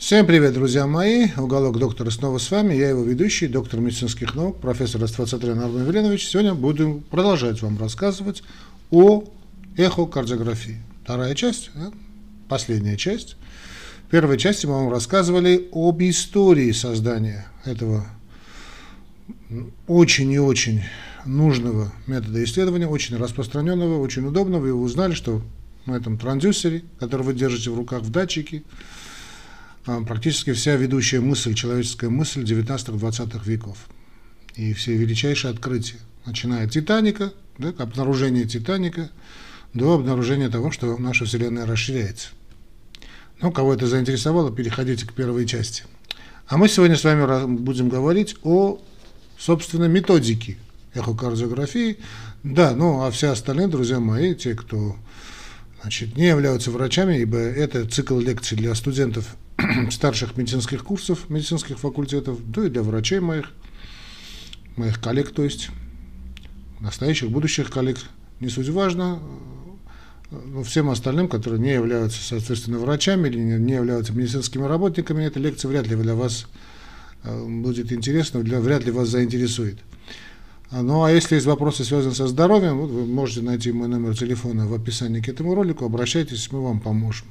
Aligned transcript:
Всем 0.00 0.26
привет, 0.26 0.54
друзья 0.54 0.86
мои! 0.86 1.28
Уголок 1.36 1.78
доктора 1.78 2.08
снова 2.08 2.38
с 2.38 2.50
вами. 2.50 2.72
Я 2.72 2.88
его 2.88 3.02
ведущий, 3.02 3.48
доктор 3.48 3.80
медицинских 3.80 4.34
наук, 4.34 4.58
профессор 4.58 5.04
Аствацатрян 5.04 5.60
Армен 5.60 5.84
Веленович. 5.84 6.26
Сегодня 6.26 6.54
буду 6.54 7.02
продолжать 7.10 7.60
вам 7.60 7.78
рассказывать 7.78 8.42
о 8.90 9.24
эхокардиографии. 9.76 10.80
Вторая 11.04 11.34
часть, 11.34 11.70
последняя 12.48 12.96
часть. 12.96 13.36
В 14.06 14.10
первой 14.10 14.38
части 14.38 14.64
мы 14.64 14.72
вам 14.72 14.90
рассказывали 14.90 15.68
об 15.70 16.00
истории 16.00 16.72
создания 16.72 17.46
этого 17.66 18.06
очень 19.86 20.32
и 20.32 20.38
очень 20.38 20.82
нужного 21.26 21.92
метода 22.06 22.42
исследования, 22.42 22.88
очень 22.88 23.18
распространенного, 23.18 24.00
очень 24.00 24.24
удобного. 24.24 24.62
Вы 24.62 24.72
узнали, 24.72 25.12
что 25.12 25.42
на 25.84 25.92
этом 25.92 26.16
транзюсере, 26.16 26.84
который 26.98 27.22
вы 27.22 27.34
держите 27.34 27.68
в 27.68 27.76
руках 27.76 28.00
в 28.00 28.10
датчике, 28.10 28.62
практически 29.84 30.52
вся 30.52 30.76
ведущая 30.76 31.20
мысль, 31.20 31.54
человеческая 31.54 32.10
мысль 32.10 32.42
19-20 32.42 33.44
веков. 33.44 33.78
И 34.56 34.72
все 34.74 34.96
величайшие 34.96 35.52
открытия, 35.52 35.98
начиная 36.26 36.66
от 36.66 36.72
Титаника, 36.72 37.32
да, 37.58 37.68
обнаружения 37.78 38.44
Титаника, 38.44 39.10
до 39.74 39.94
обнаружения 39.94 40.48
того, 40.48 40.70
что 40.70 40.96
наша 40.98 41.24
Вселенная 41.24 41.66
расширяется. 41.66 42.28
Ну, 43.40 43.52
кого 43.52 43.72
это 43.74 43.86
заинтересовало, 43.86 44.52
переходите 44.52 45.06
к 45.06 45.12
первой 45.12 45.46
части. 45.46 45.84
А 46.46 46.56
мы 46.58 46.68
сегодня 46.68 46.96
с 46.96 47.04
вами 47.04 47.46
будем 47.56 47.88
говорить 47.88 48.36
о, 48.42 48.82
собственно, 49.38 49.84
методике 49.84 50.58
эхокардиографии. 50.94 51.98
Да, 52.42 52.74
ну, 52.74 53.02
а 53.02 53.10
все 53.10 53.30
остальные, 53.30 53.68
друзья 53.68 54.00
мои, 54.00 54.34
те, 54.34 54.54
кто 54.54 54.96
значит, 55.80 56.16
не 56.16 56.26
являются 56.26 56.70
врачами, 56.70 57.18
ибо 57.18 57.38
это 57.38 57.86
цикл 57.88 58.18
лекций 58.18 58.56
для 58.56 58.74
студентов 58.74 59.36
старших 59.90 60.36
медицинских 60.36 60.84
курсов, 60.84 61.28
медицинских 61.28 61.78
факультетов, 61.78 62.38
да 62.50 62.66
и 62.66 62.68
для 62.68 62.82
врачей 62.82 63.20
моих, 63.20 63.52
моих 64.76 65.00
коллег, 65.00 65.32
то 65.32 65.44
есть 65.44 65.70
настоящих, 66.80 67.30
будущих 67.30 67.70
коллег, 67.70 67.98
не 68.40 68.48
суть 68.48 68.68
важно, 68.68 69.20
но 70.30 70.62
всем 70.62 70.90
остальным, 70.90 71.28
которые 71.28 71.60
не 71.60 71.72
являются, 71.72 72.22
соответственно, 72.22 72.78
врачами 72.78 73.28
или 73.28 73.38
не 73.38 73.74
являются 73.74 74.12
медицинскими 74.12 74.64
работниками, 74.64 75.24
эта 75.24 75.40
лекция 75.40 75.68
вряд 75.68 75.86
ли 75.88 75.96
для 75.96 76.14
вас 76.14 76.46
э, 77.24 77.44
будет 77.44 77.92
интересна, 77.92 78.42
для, 78.42 78.60
вряд 78.60 78.84
ли 78.84 78.92
вас 78.92 79.08
заинтересует. 79.08 79.78
Ну 80.70 81.02
а 81.02 81.10
если 81.10 81.34
есть 81.34 81.48
вопросы, 81.48 81.82
связанные 81.84 82.14
со 82.14 82.28
здоровьем, 82.28 82.78
вот 82.78 82.90
вы 82.90 83.04
можете 83.04 83.42
найти 83.42 83.72
мой 83.72 83.88
номер 83.88 84.16
телефона 84.16 84.68
в 84.68 84.74
описании 84.74 85.20
к 85.20 85.28
этому 85.28 85.56
ролику, 85.56 85.84
обращайтесь, 85.84 86.52
мы 86.52 86.62
вам 86.62 86.78
поможем. 86.78 87.26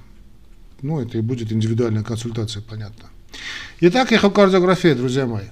Ну, 0.82 1.02
это 1.02 1.18
и 1.18 1.22
будет 1.22 1.52
индивидуальная 1.52 2.04
консультация, 2.04 2.62
понятно. 2.62 3.10
Итак, 3.82 4.12
эхокардиография, 4.12 4.96
друзья 4.96 5.26
мои. 5.26 5.48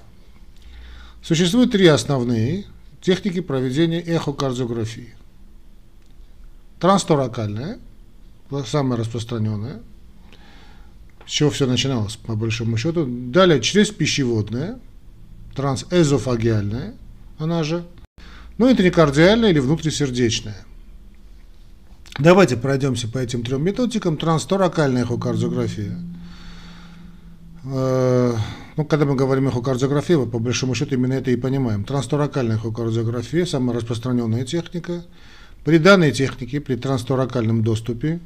Существует 1.22 1.72
три 1.72 1.86
основные 1.86 2.64
техники 3.00 3.40
проведения 3.40 4.00
эхокардиографии. 4.00 5.14
Трансторакальная, 6.80 7.78
самая 8.66 8.98
распространенная, 8.98 9.80
с 11.26 11.30
чего 11.30 11.50
все 11.50 11.66
начиналось, 11.66 12.16
по 12.16 12.34
большому 12.36 12.76
счету. 12.76 13.04
Далее 13.06 13.60
через 13.60 13.90
пищеводная, 13.90 14.78
трансэзофагиальная, 15.54 16.94
она 17.38 17.64
же, 17.64 17.84
ну 18.56 18.68
и 18.68 18.74
трикардиальная 18.74 19.50
или 19.50 19.58
внутрисердечная. 19.58 20.64
Давайте 22.18 22.56
пройдемся 22.56 23.06
по 23.06 23.18
этим 23.18 23.44
трем 23.44 23.62
методикам. 23.62 24.16
Трансторакальная 24.16 25.04
эхокардиография. 25.04 25.96
Э, 27.64 28.34
ну, 28.76 28.84
когда 28.84 29.04
мы 29.04 29.14
говорим 29.14 29.46
эхокардиография, 29.46 30.18
мы 30.18 30.26
по 30.26 30.40
большому 30.40 30.74
счету 30.74 30.96
именно 30.96 31.12
это 31.12 31.30
и 31.30 31.36
понимаем. 31.36 31.84
Трансторакальная 31.84 32.56
эхокардиография– 32.56 33.44
самая 33.46 33.76
распространенная 33.76 34.44
техника. 34.44 35.04
При 35.64 35.78
данной 35.78 36.10
технике, 36.10 36.60
при 36.60 36.74
трансторакальном 36.74 37.62
доступе, 37.62 38.18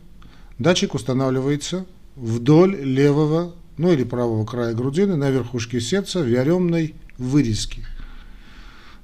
датчик 0.59 0.95
устанавливается 0.95 1.85
вдоль 2.17 2.77
левого, 2.77 3.55
ну 3.77 3.93
или 3.93 4.05
правого 4.05 4.47
края 4.47 4.73
грудины, 4.73 5.17
на 5.17 5.29
верхушке 5.29 5.83
сердца 5.83 6.21
в 6.21 6.29
яремной 6.29 6.95
вырезке– 7.19 7.87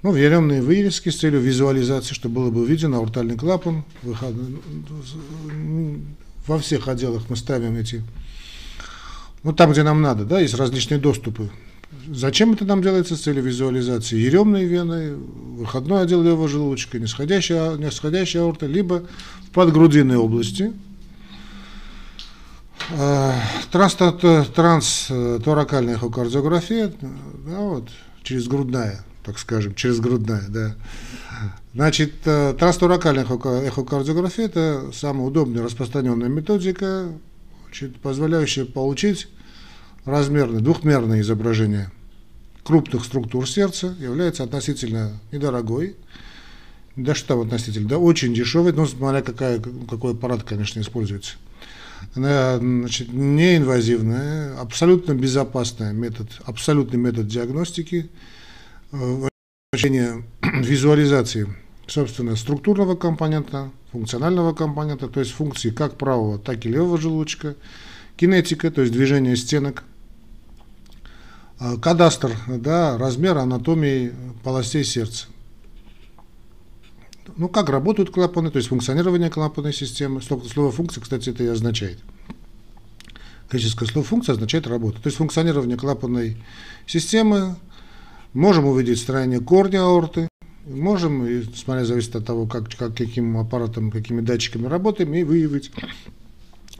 ну, 0.03 0.15
яремные 0.15 0.63
вырезки 0.63 1.09
с 1.09 1.19
целью 1.19 1.41
визуализации, 1.41 2.15
чтобы 2.15 2.37
было 2.37 2.51
бы 2.51 2.65
виден 2.65 2.95
аортальный 2.95 3.37
клапан. 3.37 3.85
Во 6.47 6.59
всех 6.59 6.89
отделах 6.89 7.25
мы 7.29 7.37
ставим 7.37 7.77
эти, 7.77 8.03
ну, 9.43 9.53
там, 9.53 9.73
где 9.73 9.83
нам 9.83 10.01
надо, 10.01 10.25
да, 10.25 10.41
есть 10.41 10.55
различные 10.55 10.99
доступы. 10.99 11.51
Зачем 12.07 12.53
это 12.53 12.65
нам 12.65 12.83
делается 12.83 13.17
с 13.17 13.21
целью 13.21 13.43
визуализации? 13.43 14.17
Еремные 14.17 14.67
вены, 14.67 15.17
выходной 15.17 16.03
отдел 16.03 16.23
левого 16.23 16.49
желудочка, 16.49 16.99
нисходящая, 16.99 17.77
нисходящая 17.77 18.45
аорта, 18.45 18.67
либо 18.67 19.05
в 19.47 19.51
подгрудинной 19.51 20.17
области. 20.17 20.73
А, 22.97 23.35
Трансторакальная 23.71 25.97
эхокардиография, 25.97 26.93
да, 27.47 27.59
вот, 27.59 27.91
через 28.23 28.49
грудная 28.49 29.05
так 29.29 29.39
скажем, 29.39 29.75
через 29.75 30.01
грудная, 30.01 30.45
да. 30.49 30.75
Значит, 31.75 32.15
э, 32.25 32.55
трансторакальная 32.59 33.25
эхокардиография– 33.25 34.45
это 34.47 34.91
самая 34.95 35.27
удобная 35.27 35.63
распространенная 35.63 36.29
методика, 36.31 37.13
значит, 37.67 37.97
позволяющая 38.01 38.65
получить 38.65 39.29
размерное, 40.07 40.61
двухмерное 40.61 41.21
изображение 41.21 41.91
крупных 42.65 43.05
структур 43.05 43.47
сердца, 43.47 43.95
является 44.01 44.45
относительно 44.45 45.21
недорогой, 45.31 45.97
да 46.97 47.15
что 47.15 47.29
там 47.29 47.41
относительно, 47.43 47.87
да 47.87 47.99
очень 47.99 48.33
дешевый, 48.33 48.73
ну, 48.73 48.87
смотря 48.87 49.21
какая, 49.21 49.61
какой 49.91 50.13
аппарат, 50.13 50.43
конечно, 50.43 50.81
используется. 50.81 51.35
Она, 52.15 52.57
значит, 52.57 53.13
неинвазивная, 53.13 54.59
абсолютно 54.59 55.13
безопасный 55.13 55.93
метод, 55.93 56.31
абсолютный 56.47 56.99
метод 56.99 57.27
диагностики– 57.29 58.09
значение 58.91 60.25
визуализации, 60.43 61.49
собственно, 61.87 62.37
структурного 62.37 62.97
компонента, 62.97 63.71
функционального 63.93 64.55
компонента, 64.55 65.09
то 65.09 65.21
есть 65.21 65.33
функции 65.33 65.71
как 65.71 65.97
правого, 65.99 66.39
так 66.39 66.65
и 66.65 66.69
левого 66.69 66.99
желудочка, 66.99 67.57
кинетика, 68.17 68.71
то 68.71 68.83
есть 68.83 68.93
движение 68.93 69.37
стенок, 69.37 69.85
а, 71.59 71.77
кадастр, 71.77 72.33
да, 72.47 72.97
размер 72.99 73.39
анатомии 73.39 74.13
полостей 74.43 74.85
сердца. 74.85 75.27
Ну, 77.37 77.49
как 77.49 77.69
работают 77.69 78.11
клапаны, 78.11 78.51
то 78.51 78.57
есть 78.57 78.69
функционирование 78.69 79.31
клапанной 79.31 79.73
системы. 79.73 80.23
Слово 80.23 80.73
функция, 80.73 81.01
кстати, 81.01 81.31
это 81.31 81.45
и 81.45 81.47
означает. 81.47 81.99
Греческое 83.51 83.89
слово 83.89 84.07
функция 84.07 84.33
означает 84.33 84.67
работа. 84.67 85.01
То 85.01 85.09
есть 85.09 85.19
функционирование 85.19 85.77
клапанной 85.77 86.43
системы, 86.87 87.57
Можем 88.35 88.67
увидеть 88.67 89.01
строение 89.01 89.41
корня 89.41 89.83
аорты, 89.83 90.29
можем, 90.67 91.27
смотря 91.55 91.85
зависит 91.85 92.15
от 92.17 92.27
того, 92.27 92.47
как, 92.47 92.69
как, 92.77 92.95
каким 92.95 93.37
аппаратом, 93.39 93.91
какими 93.91 94.21
датчиками 94.21 94.67
работаем, 94.67 95.15
и 95.15 95.23
выявить 95.23 95.71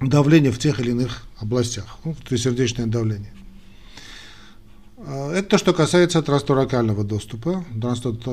давление 0.01 0.53
в 0.53 0.59
тех 0.59 0.81
или 0.81 0.91
иных 0.91 1.25
областях, 1.39 1.99
ну, 2.05 2.15
то 2.15 2.33
есть 2.33 2.45
сердечное 2.45 2.87
давление. 2.87 3.33
А, 4.99 5.33
это 5.33 5.49
то, 5.49 5.59
что 5.59 5.73
касается 5.73 6.23
трансторакального 6.23 7.03
доступа, 7.03 7.65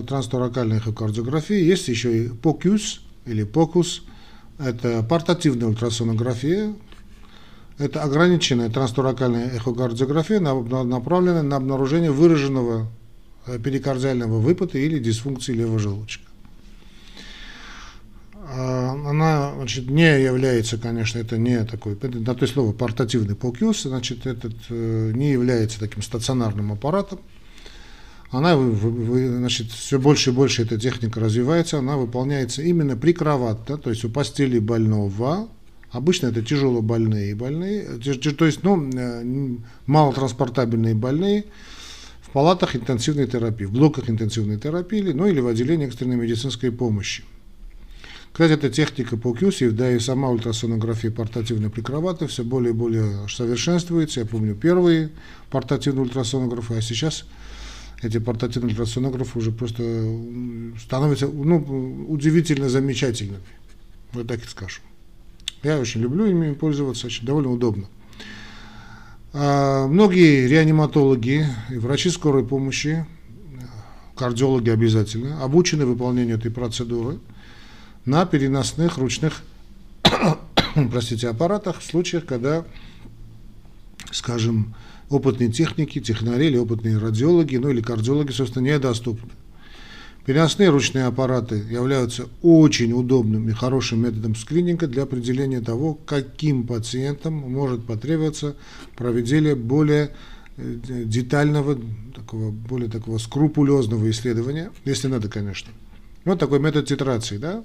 трансторакальной 0.08 0.78
эхокардиографии. 0.78 1.56
Есть 1.56 1.88
еще 1.88 2.26
и 2.26 2.28
POCUS 2.28 3.00
или 3.26 3.46
POCUS, 3.46 4.02
это 4.60 5.04
портативная 5.04 5.68
ультрасонография, 5.70 6.76
это 7.78 8.04
ограниченная 8.04 8.70
трансторакальная 8.70 9.56
эхокардиография, 9.56 10.40
направленная 10.40 11.44
на 11.44 11.58
обнаружение 11.58 12.12
выраженного 12.12 12.88
перикардиального 13.64 14.40
выпада 14.40 14.78
или 14.78 15.00
дисфункции 15.00 15.54
левого 15.54 15.80
желудочка. 15.80 16.26
А, 18.48 18.92
она 19.10 19.54
значит, 19.56 19.90
не 19.90 20.22
является, 20.22 20.78
конечно, 20.78 21.20
это 21.20 21.38
не 21.38 21.64
такой, 21.66 21.98
на 22.02 22.36
то 22.36 22.46
слово 22.46 22.74
портативный 22.74 23.36
полкиус, 23.36 23.84
значит, 23.84 24.28
этот 24.28 24.54
э, 24.70 25.12
не 25.16 25.32
является 25.32 25.80
таким 25.80 26.02
стационарным 26.04 26.72
аппаратом. 26.72 27.20
Она, 28.32 28.56
значит, 28.58 29.72
все 29.72 30.00
больше 30.00 30.30
и 30.30 30.34
больше 30.34 30.64
эта 30.64 30.80
техника 30.80 31.20
развивается, 31.20 31.80
она 31.80 31.98
выполняется 31.98 32.62
именно 32.62 32.96
прикроватно, 32.96 33.78
то 33.78 33.90
есть 33.90 34.04
у 34.04 34.10
постели 34.10 34.60
больного, 34.60 35.48
обычно 35.92 36.28
это 36.28 36.42
тяжело 36.42 36.82
больные 36.82 37.34
больные, 37.34 37.84
то 37.84 38.46
есть, 38.46 38.64
ну, 38.64 38.90
э, 38.94 39.58
малотранспортабельные 39.86 40.94
больные, 40.94 41.46
палатах 42.36 42.76
интенсивной 42.76 43.28
терапии, 43.28 43.64
в 43.64 43.72
блоках 43.72 44.10
интенсивной 44.10 44.60
терапии, 44.60 45.14
ну 45.14 45.26
или 45.26 45.40
в 45.40 45.48
отделении 45.48 45.88
экстренной 45.88 46.18
медицинской 46.18 46.70
помощи. 46.70 47.24
Кстати, 48.34 48.52
эта 48.52 48.70
техника 48.70 49.16
QC, 49.16 49.72
да 49.72 49.90
и 49.90 50.00
сама 50.00 50.30
ультрасонография 50.30 51.12
портативной 51.12 51.70
прикроваты 51.70 52.28
все 52.28 52.44
более 52.44 52.72
и 52.72 52.76
более 52.76 53.30
совершенствуется. 53.30 54.20
Я 54.20 54.26
помню 54.26 54.54
первые 54.54 55.12
портативные 55.50 56.02
ультрасонографы, 56.02 56.74
а 56.74 56.82
сейчас 56.82 57.24
эти 58.04 58.18
портативные 58.18 58.72
ультрасонографы 58.72 59.40
уже 59.40 59.54
просто 59.54 59.84
становятся 60.78 61.28
ну, 61.28 62.06
удивительно 62.10 62.68
замечательными. 62.68 63.40
Вот 64.12 64.28
так 64.28 64.44
и 64.44 64.48
скажу. 64.50 64.82
Я 65.64 65.80
очень 65.80 66.02
люблю 66.02 66.26
ими 66.26 66.54
пользоваться, 66.54 67.08
очень 67.08 67.26
довольно 67.26 67.52
удобно. 67.52 67.88
А, 69.38 69.88
многие 69.88 70.48
реаниматологи 70.48 71.46
и 71.70 71.78
врачи 71.78 72.10
скорой 72.10 72.46
помощи, 72.46 73.06
кардиологи 74.16 74.70
обязательно, 74.70 75.44
обучены 75.44 75.86
выполнению 75.86 76.38
этой 76.38 76.52
процедуры 76.52 77.20
на 78.06 78.26
переносных 78.26 78.98
ручных 78.98 79.44
простите, 80.90 81.28
аппаратах 81.28 81.80
в 81.80 81.84
случаях, 81.84 82.26
когда, 82.26 82.64
скажем, 84.10 84.74
опытные 85.10 85.52
техники, 85.52 86.00
технари 86.00 86.48
или 86.48 86.58
опытные 86.58 86.98
радиологи, 86.98 87.58
ну 87.58 87.70
или 87.70 87.82
кардиологи, 87.82 88.32
собственно, 88.32 88.64
недоступны. 88.64 89.32
Переносные 90.26 90.70
ручные 90.70 91.06
аппараты 91.06 91.56
являются 91.70 92.28
очень 92.42 92.94
удобным 92.94 93.48
и 93.48 93.52
хорошим 93.52 94.04
методом 94.04 94.36
скрининга 94.36 94.88
для 94.88 95.04
определения 95.04 95.62
того, 95.62 95.94
каким 95.94 96.66
пациентам 96.66 97.34
может 97.36 97.86
потребоваться 97.86 98.56
проведение 98.98 99.54
более 99.54 100.16
э, 100.58 100.78
детального, 101.06 101.78
такого, 102.16 102.50
более 102.50 102.90
такого 102.90 103.20
скрупулезного 103.20 104.10
исследования, 104.10 104.72
если 104.84 105.08
надо, 105.08 105.30
конечно. 105.30 105.72
Вот 106.24 106.40
такой 106.40 106.60
метод 106.60 106.88
титрации, 106.88 107.38
да. 107.38 107.64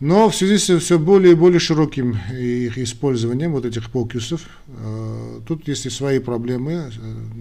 Но 0.00 0.30
в 0.30 0.34
связи 0.34 0.56
с 0.56 0.78
все 0.80 0.98
более 0.98 1.32
и 1.32 1.36
более 1.36 1.60
широким 1.60 2.18
их 2.32 2.78
использованием, 2.78 3.52
вот 3.52 3.66
этих 3.66 3.90
покюсов, 3.90 4.48
э, 4.66 5.40
тут 5.46 5.68
есть 5.68 5.84
и 5.84 5.90
свои 5.90 6.20
проблемы, 6.20 6.72
э, 6.72 6.90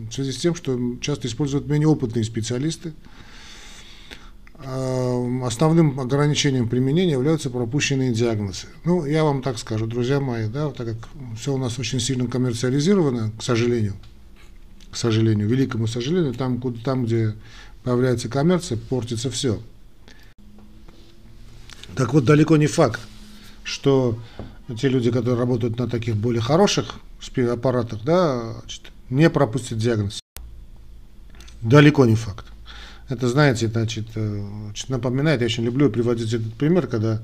в 0.10 0.14
связи 0.14 0.34
с 0.34 0.38
тем, 0.38 0.56
что 0.56 0.78
часто 1.00 1.30
используют 1.30 1.68
менее 1.68 1.88
опытные 1.88 2.26
специалисты, 2.26 2.92
основным 4.65 6.00
ограничением 6.00 6.69
применения 6.69 7.12
являются 7.12 7.50
пропущенные 7.50 8.13
диагнозы. 8.13 8.68
Ну, 8.86 9.06
я 9.06 9.24
вам 9.24 9.42
так 9.42 9.57
скажу, 9.57 9.88
друзья 9.88 10.19
мои, 10.19 10.48
да, 10.48 10.69
так 10.71 10.88
как 10.88 11.10
все 11.38 11.54
у 11.54 11.57
нас 11.57 11.77
очень 11.80 12.00
сильно 12.00 12.27
коммерциализировано, 12.27 13.31
к 13.38 13.44
сожалению, 13.44 13.95
к 14.92 14.95
сожалению, 14.95 15.48
великому 15.48 15.88
сожалению, 15.88 16.33
там, 16.33 16.62
куда, 16.62 16.80
там 16.83 17.06
где 17.06 17.36
появляется 17.83 18.30
коммерция, 18.30 18.77
портится 18.77 19.30
все. 19.30 19.60
Так 21.95 22.13
вот, 22.13 22.25
далеко 22.25 22.57
не 22.57 22.68
факт, 22.68 23.01
что 23.63 24.18
те 24.80 24.88
люди, 24.88 25.12
которые 25.12 25.38
работают 25.38 25.77
на 25.77 25.88
таких 25.88 26.15
более 26.15 26.42
хороших 26.42 26.95
аппаратах, 27.51 28.04
да, 28.04 28.56
не 29.10 29.30
пропустят 29.30 29.77
диагноз. 29.77 30.19
Далеко 31.62 32.06
не 32.06 32.15
факт. 32.15 32.53
Это, 33.13 33.27
знаете, 33.27 33.68
значит, 33.68 34.07
э, 34.15 34.48
значит, 34.65 34.89
напоминает, 34.89 35.42
я 35.42 35.45
очень 35.45 35.63
люблю 35.63 35.92
приводить 35.92 36.33
этот 36.33 36.51
пример, 36.56 36.88
когда 36.88 37.21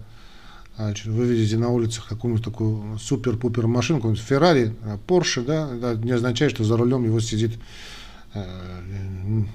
значит, 0.75 1.07
вы 1.07 1.25
видите 1.25 1.57
на 1.57 1.69
улицах 1.69 2.07
какую-нибудь 2.07 2.45
такую 2.45 2.99
супер-пупер 2.99 3.65
машину, 3.65 3.97
какую-нибудь 3.97 4.23
Феррари, 4.23 4.75
Порше, 5.07 5.41
да, 5.41 5.67
это 5.75 5.95
не 5.95 6.11
означает, 6.11 6.51
что 6.51 6.63
за 6.63 6.77
рулем 6.77 7.05
его 7.05 7.19
сидит 7.19 7.57
э, 8.35 8.45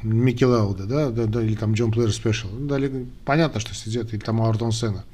Микки 0.03 0.43
Лауда, 0.43 0.87
да, 0.87 1.11
да, 1.11 1.27
да, 1.27 1.41
или 1.41 1.55
там 1.55 1.75
Джон 1.75 1.93
Плеер 1.93 2.13
Спешл. 2.13 2.49
понятно, 3.25 3.61
что 3.61 3.73
сидят, 3.73 4.13
или 4.13 4.19
там 4.19 4.43
Артон 4.43 4.73
Сена. 4.73 5.05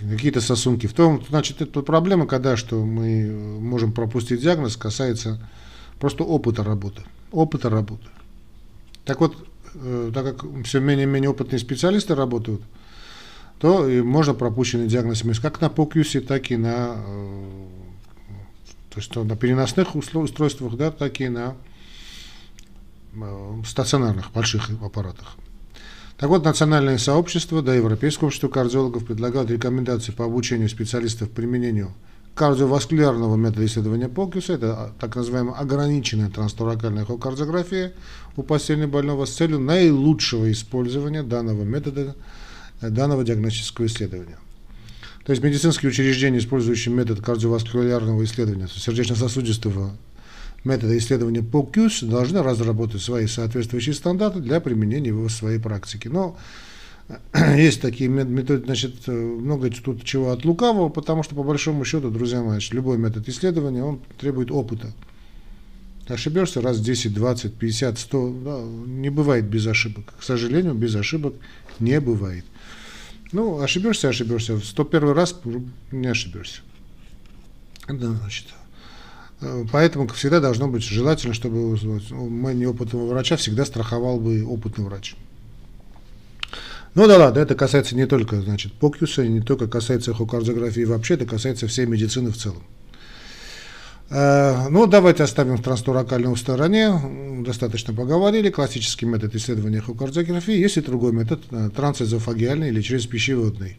Какие-то 0.00 0.40
сосунки. 0.40 0.86
В 0.86 0.92
том, 0.92 1.24
значит, 1.28 1.60
это 1.60 1.82
проблема, 1.82 2.28
когда 2.28 2.56
что 2.56 2.84
мы 2.84 3.58
можем 3.58 3.92
пропустить 3.92 4.42
диагноз, 4.42 4.76
касается 4.76 5.40
просто 5.98 6.22
опыта 6.22 6.62
работы. 6.62 7.02
Опыта 7.32 7.68
работы. 7.68 8.06
Так 9.10 9.18
вот, 9.18 9.36
э, 9.74 10.12
так 10.14 10.24
как 10.24 10.64
все 10.64 10.78
менее-менее 10.78 11.30
опытные 11.30 11.58
специалисты 11.58 12.14
работают, 12.14 12.62
то 13.58 13.88
и 13.88 14.00
можно 14.02 14.34
пропущенный 14.34 14.86
диагноз 14.86 15.24
иметь 15.24 15.40
как 15.40 15.60
на 15.60 15.64
POCUS, 15.64 16.20
так 16.20 16.48
и 16.52 16.56
на, 16.56 16.94
э, 16.96 17.66
то 18.88 19.00
есть, 19.00 19.12
на 19.16 19.34
переносных 19.34 19.96
устройствах, 19.96 20.76
да, 20.76 20.92
так 20.92 21.20
и 21.20 21.28
на 21.28 21.56
э, 23.14 23.62
стационарных 23.66 24.30
больших 24.30 24.70
аппаратах. 24.80 25.34
Так 26.16 26.28
вот, 26.28 26.44
национальное 26.44 26.98
сообщество, 26.98 27.62
да, 27.62 27.74
Европейское 27.74 28.28
общество 28.28 28.46
кардиологов 28.46 29.06
предлагают 29.06 29.50
рекомендации 29.50 30.12
по 30.12 30.24
обучению 30.24 30.68
специалистов 30.68 31.32
применению 31.32 31.92
кардиоваскулярного 32.40 33.36
метода 33.36 33.66
исследования 33.66 34.08
Покюса, 34.08 34.54
это 34.54 34.72
а, 34.72 34.92
так 34.98 35.14
называемая 35.14 35.56
ограниченная 35.56 36.30
трансторакальная 36.30 37.02
эхокардиография 37.02 37.92
у 38.34 38.42
постельно 38.42 38.88
больного 38.88 39.26
с 39.26 39.34
целью 39.34 39.58
наилучшего 39.58 40.50
использования 40.50 41.22
данного 41.22 41.64
метода, 41.64 42.16
э, 42.80 42.88
данного 42.88 43.24
диагностического 43.24 43.84
исследования. 43.84 44.38
То 45.26 45.32
есть 45.32 45.44
медицинские 45.44 45.90
учреждения, 45.90 46.38
использующие 46.38 46.94
метод 46.94 47.20
кардиоваскулярного 47.20 48.24
исследования 48.24 48.68
сердечно-сосудистого 48.74 49.90
метода 50.64 50.96
исследования 50.96 51.40
POCUS, 51.40 52.06
должны 52.06 52.42
разработать 52.42 53.02
свои 53.02 53.26
соответствующие 53.26 53.94
стандарты 53.94 54.40
для 54.40 54.60
применения 54.60 55.08
его 55.08 55.28
в 55.28 55.30
своей 55.30 55.58
практике. 55.58 56.08
Но 56.08 56.38
есть 57.56 57.80
такие 57.80 58.08
методы, 58.08 58.64
значит, 58.64 59.08
э, 59.08 59.12
много 59.12 59.70
тут 59.70 60.04
чего 60.04 60.30
от 60.30 60.44
лукавого, 60.44 60.88
потому 60.88 61.22
что 61.22 61.34
по 61.34 61.42
большому 61.42 61.84
счету, 61.84 62.10
друзья 62.10 62.42
мои, 62.42 62.60
любой 62.70 62.98
метод 62.98 63.28
исследования, 63.28 63.82
он 63.82 64.00
требует 64.18 64.50
опыта. 64.50 64.92
Ошибешься 66.08 66.60
раз 66.60 66.80
10, 66.80 67.14
20, 67.14 67.54
50, 67.54 67.98
100, 67.98 68.30
да, 68.44 68.60
не 68.60 69.10
бывает 69.10 69.44
без 69.44 69.66
ошибок. 69.66 70.12
К 70.18 70.22
сожалению, 70.22 70.74
без 70.74 70.94
ошибок 70.96 71.34
не 71.78 72.00
бывает. 72.00 72.44
Ну, 73.32 73.60
ошибешься, 73.60 74.08
ошибешься. 74.08 74.54
В 74.54 74.64
101 74.64 75.10
раз 75.10 75.40
не 75.92 76.08
ошибешься. 76.08 76.62
Это 77.86 78.12
значит, 78.12 78.46
э, 79.40 79.64
Поэтому 79.70 80.08
всегда 80.08 80.40
должно 80.40 80.66
быть 80.66 80.82
желательно, 80.82 81.32
чтобы 81.32 81.74
у 81.74 82.28
неопытного 82.28 83.06
врача 83.06 83.36
всегда 83.36 83.64
страховал 83.64 84.18
бы 84.18 84.44
опытный 84.44 84.84
врач. 84.84 85.14
Ну 86.94 87.06
да 87.06 87.18
ладно, 87.18 87.38
это 87.38 87.54
касается 87.54 87.94
не 87.94 88.06
только, 88.06 88.40
значит, 88.40 88.72
покюса, 88.72 89.26
не 89.26 89.40
только 89.40 89.68
касается 89.68 90.10
эхокардиографии 90.10 90.84
вообще, 90.84 91.14
это 91.14 91.24
касается 91.24 91.68
всей 91.68 91.86
медицины 91.86 92.30
в 92.30 92.36
целом. 92.36 92.62
Э, 94.10 94.68
ну, 94.68 94.86
давайте 94.86 95.22
оставим 95.22 95.58
трансторакальную 95.58 96.34
в 96.34 96.38
стороне. 96.38 96.92
Достаточно 97.44 97.94
поговорили. 97.94 98.50
Классический 98.50 99.06
метод 99.06 99.34
исследования 99.36 99.78
эхокардиографии. 99.78 100.54
Есть 100.54 100.78
и 100.78 100.80
другой 100.80 101.12
метод, 101.12 101.40
э, 101.52 101.70
трансэзофагиальный 101.74 102.68
или 102.68 102.82
через 102.82 103.06
пищеводный. 103.06 103.78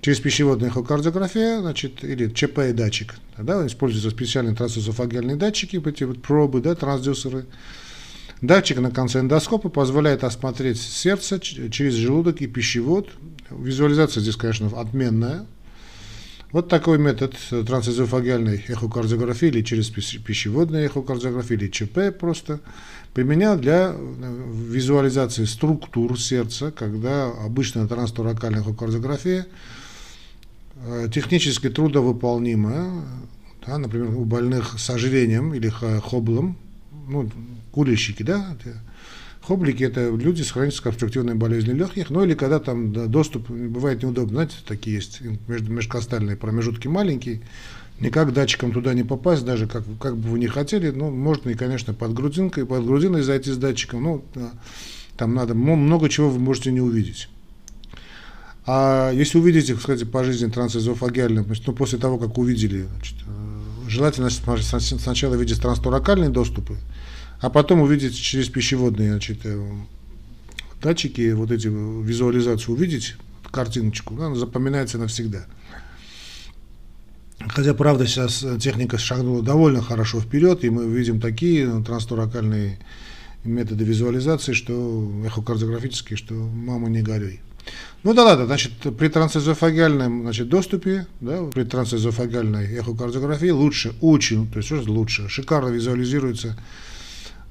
Через 0.00 0.18
пищеводную 0.18 0.70
эхокардиография, 0.70 1.60
значит, 1.60 2.02
или 2.02 2.28
ЧП 2.28 2.74
датчик. 2.74 3.14
Да, 3.38 3.64
используются 3.66 4.10
специальные 4.10 4.56
трансэзофагиальные 4.56 5.36
датчики, 5.36 5.80
эти 5.88 6.04
вот 6.04 6.22
пробы, 6.22 6.60
да, 6.60 6.74
трансдюсеры. 6.74 7.46
Датчик 8.42 8.78
на 8.80 8.90
конце 8.90 9.20
эндоскопа 9.20 9.70
позволяет 9.70 10.22
осмотреть 10.22 10.80
сердце 10.80 11.40
через 11.40 11.94
желудок 11.94 12.42
и 12.42 12.46
пищевод. 12.46 13.08
Визуализация 13.50 14.20
здесь, 14.20 14.36
конечно, 14.36 14.68
отменная. 14.78 15.46
Вот 16.52 16.68
такой 16.68 16.98
метод 16.98 17.34
трансэзофагиальной 17.50 18.64
эхокардиографии 18.68 19.48
или 19.48 19.62
через 19.62 19.90
пищеводную 19.90 20.86
эхокардиографию 20.86 21.58
или 21.58 21.68
ЧП 21.68 22.16
просто 22.18 22.60
применял 23.14 23.58
для 23.58 23.92
э, 23.94 24.52
визуализации 24.68 25.44
структур 25.44 26.18
сердца, 26.20 26.70
когда 26.70 27.26
обычная 27.26 27.86
трансторакальная 27.88 28.60
эхокардиография 28.60 29.46
э, 30.76 31.08
технически 31.12 31.68
трудовыполнимая, 31.68 32.90
да, 33.66 33.78
например, 33.78 34.14
у 34.14 34.24
больных 34.24 34.78
с 34.78 34.88
ожирением 34.88 35.52
или 35.52 35.68
хоблом, 35.68 36.56
ну, 37.08 37.28
курильщики, 37.76 38.22
да, 38.22 38.56
хоблики 39.42 39.84
это 39.84 40.08
люди 40.08 40.40
с 40.40 40.50
хронической 40.50 40.92
обструктивной 40.92 41.34
болезнью 41.34 41.76
легких, 41.76 42.08
ну 42.08 42.24
или 42.24 42.32
когда 42.32 42.58
там 42.58 43.10
доступ 43.10 43.50
бывает 43.50 44.02
неудобно, 44.02 44.32
знаете, 44.32 44.54
такие 44.66 44.96
есть 44.96 45.20
между 45.46 45.70
межкостальные 45.70 46.38
промежутки 46.38 46.88
маленькие, 46.88 47.42
никак 48.00 48.32
датчиком 48.32 48.72
туда 48.72 48.94
не 48.94 49.02
попасть, 49.02 49.44
даже 49.44 49.66
как, 49.66 49.84
как 50.00 50.16
бы 50.16 50.30
вы 50.30 50.38
не 50.38 50.46
хотели, 50.46 50.90
ну, 50.90 51.10
можно 51.10 51.50
и, 51.50 51.54
конечно, 51.54 51.92
под 51.92 52.14
грудинкой, 52.14 52.64
под 52.64 52.86
грудиной 52.86 53.20
зайти 53.20 53.52
с 53.52 53.58
датчиком, 53.58 54.02
ну, 54.02 54.24
там 55.18 55.34
надо, 55.34 55.54
много 55.54 56.08
чего 56.08 56.30
вы 56.30 56.38
можете 56.38 56.72
не 56.72 56.80
увидеть. 56.80 57.28
А 58.64 59.12
если 59.12 59.36
увидите, 59.36 59.74
кстати, 59.74 60.04
по 60.04 60.24
жизни 60.24 60.48
трансэзофагиальным, 60.48 61.46
ну, 61.66 61.72
после 61.74 61.98
того, 61.98 62.16
как 62.16 62.38
увидели, 62.38 62.86
значит, 62.94 63.16
э, 63.26 63.88
желательно 63.88 64.30
сначала 64.30 65.34
видеть 65.34 65.60
трансторакальные 65.60 66.30
доступы, 66.30 66.78
а 67.40 67.50
потом 67.50 67.80
увидеть 67.80 68.16
через 68.16 68.48
пищеводные 68.48 69.10
значит, 69.10 69.40
э, 69.44 69.68
датчики, 70.82 71.32
вот 71.32 71.50
эти 71.50 71.68
визуализацию 71.68 72.74
увидеть, 72.74 73.14
картиночку, 73.50 74.14
она 74.14 74.34
запоминается 74.34 74.98
навсегда. 74.98 75.46
Хотя, 77.48 77.74
правда, 77.74 78.06
сейчас 78.06 78.44
техника 78.60 78.98
шагнула 78.98 79.42
довольно 79.42 79.82
хорошо 79.82 80.20
вперед, 80.20 80.64
и 80.64 80.70
мы 80.70 80.86
видим 80.86 81.20
такие 81.20 81.82
трансторакальные 81.84 82.78
методы 83.44 83.84
визуализации, 83.84 84.52
что 84.52 85.22
эхокардиографические, 85.26 86.16
что 86.16 86.34
мама 86.34 86.88
не 86.88 87.02
горюй. 87.02 87.40
Ну 88.02 88.14
да 88.14 88.24
ладно, 88.24 88.46
значит, 88.46 88.72
при 88.96 89.08
трансэзофагиальном 89.08 90.22
значит, 90.22 90.48
доступе, 90.48 91.06
да, 91.20 91.44
при 91.44 91.64
трансэзофагиальной 91.64 92.78
эхокардиографии 92.78 93.50
лучше, 93.50 93.94
очень, 94.00 94.48
то 94.48 94.58
есть 94.58 94.70
лучше, 94.70 95.28
шикарно 95.28 95.68
визуализируются 95.68 96.48
э, 96.48 96.85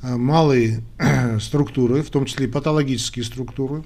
малые 0.02 0.84
структуры, 1.40 2.02
в 2.02 2.10
том 2.10 2.26
числе 2.26 2.46
и 2.46 2.50
патологические 2.50 3.26
структуры, 3.26 3.84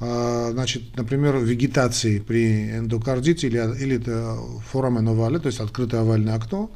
а, 0.00 0.50
значит, 0.52 0.96
например, 0.96 1.36
вегетации 1.36 2.20
при 2.20 2.78
эндокардите 2.78 3.48
или, 3.48 3.58
или 3.82 4.02
форамен 4.70 5.08
овале, 5.08 5.38
то 5.38 5.46
есть 5.46 5.60
открытое 5.60 6.00
овальное 6.00 6.34
окно, 6.34 6.70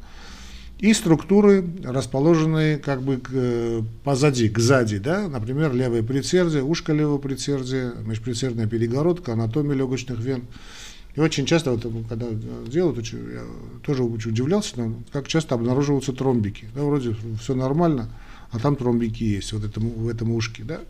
и 0.77 0.93
структуры, 0.93 1.65
расположенные 1.83 2.77
как 2.77 3.01
бы 3.01 3.17
к, 3.17 3.83
позади, 4.03 4.49
к 4.49 4.59
сзади, 4.59 4.97
да, 4.97 5.27
например, 5.27 5.73
левое 5.73 6.03
предсердие, 6.03 6.63
ушко 6.63 6.93
левого 6.93 7.17
предсердия, 7.17 7.93
межпредсердная 8.03 8.67
перегородка, 8.67 9.33
анатомия 9.33 9.75
легочных 9.75 10.19
вен. 10.19 10.43
И 11.15 11.21
очень 11.21 11.45
часто, 11.45 11.71
вот, 11.71 11.85
когда 12.09 12.27
делают, 12.67 12.97
я 13.13 13.43
тоже 13.83 14.03
удивлялся, 14.03 14.73
но 14.75 15.01
как 15.11 15.27
часто 15.27 15.55
обнаруживаются 15.55 16.11
тромбики. 16.11 16.67
Да, 16.75 16.83
вроде 16.83 17.15
все 17.41 17.55
нормально, 17.55 18.09
а 18.51 18.59
там 18.59 18.75
тромбики 18.75 19.23
есть 19.23 19.53
вот 19.53 19.63
этому, 19.63 19.91
в 19.91 20.09
этом 20.09 20.31
ушке. 20.31 20.63
Да. 20.63 20.81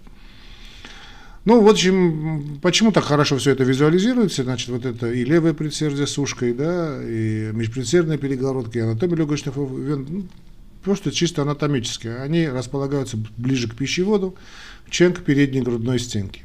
Ну, 1.45 1.61
в 1.61 1.69
общем, 1.69 2.59
почему 2.63 2.91
так 2.91 3.03
хорошо 3.03 3.37
все 3.37 3.51
это 3.51 3.63
визуализируется? 3.63 4.43
Значит, 4.43 4.69
вот 4.69 4.83
это 4.83 5.11
и 5.11 5.23
левое 5.23 5.53
предсердие 5.53 6.07
с 6.07 6.17
ушкой, 6.17 6.53
да, 6.53 6.99
и 7.03 7.51
межпредсердная 7.53 8.17
перегородка, 8.17 8.79
и 8.79 8.81
анатомия 8.81 9.17
легочных 9.17 9.55
вен, 9.55 10.07
ну, 10.09 10.23
просто 10.83 11.11
чисто 11.11 11.43
анатомически. 11.43 12.07
Они 12.07 12.47
располагаются 12.47 13.19
ближе 13.37 13.67
к 13.69 13.75
пищеводу, 13.75 14.35
чем 14.89 15.13
к 15.13 15.23
передней 15.23 15.61
грудной 15.61 15.99
стенке. 15.99 16.41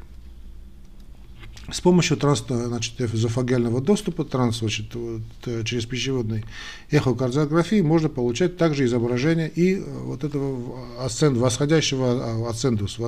С 1.71 1.79
помощью 1.79 2.17
транс, 2.17 2.43
значит, 2.47 2.99
эзофагиального 2.99 3.81
доступа, 3.81 4.25
транс, 4.25 4.59
значит, 4.59 4.93
вот, 4.93 5.21
э, 5.45 5.63
через 5.63 5.85
пищеводной 5.85 6.43
эхокардиографии 6.89 7.81
можно 7.81 8.09
получать 8.09 8.57
также 8.57 8.85
изображение 8.85 9.49
и 9.49 9.75
э, 9.75 9.81
вот 9.81 10.23
этого 10.23 10.79
асцент, 10.99 11.37
восходящего, 11.37 12.49
асцендус, 12.49 12.99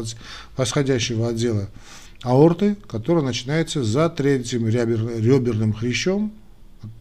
восходящего 0.56 1.30
отдела 1.30 1.70
аорты, 2.24 2.78
который 2.88 3.22
начинается 3.22 3.84
за 3.84 4.10
третьим 4.10 4.68
ребер, 4.68 5.20
реберным 5.20 5.74
хрящом, 5.74 6.32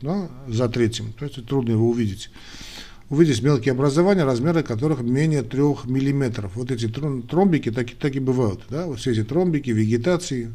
да, 0.00 0.28
за 0.49 0.69
третьим, 0.69 1.12
то 1.12 1.25
есть 1.25 1.45
трудно 1.47 1.73
его 1.73 1.88
увидеть. 1.88 2.31
Увидеть 3.09 3.42
мелкие 3.42 3.73
образования, 3.73 4.25
размеры 4.25 4.62
которых 4.62 5.02
менее 5.02 5.42
3 5.42 5.61
мм. 5.85 6.50
Вот 6.54 6.71
эти 6.71 6.88
тромбики 6.88 7.71
так, 7.71 7.90
так 7.90 8.16
и 8.16 8.21
бывают. 8.21 8.62
Да? 8.71 8.87
Вот 8.87 9.00
все 9.00 9.12
эти 9.12 9.23
тромбики, 9.23 9.69
вегетации, 9.69 10.47
а 10.47 10.50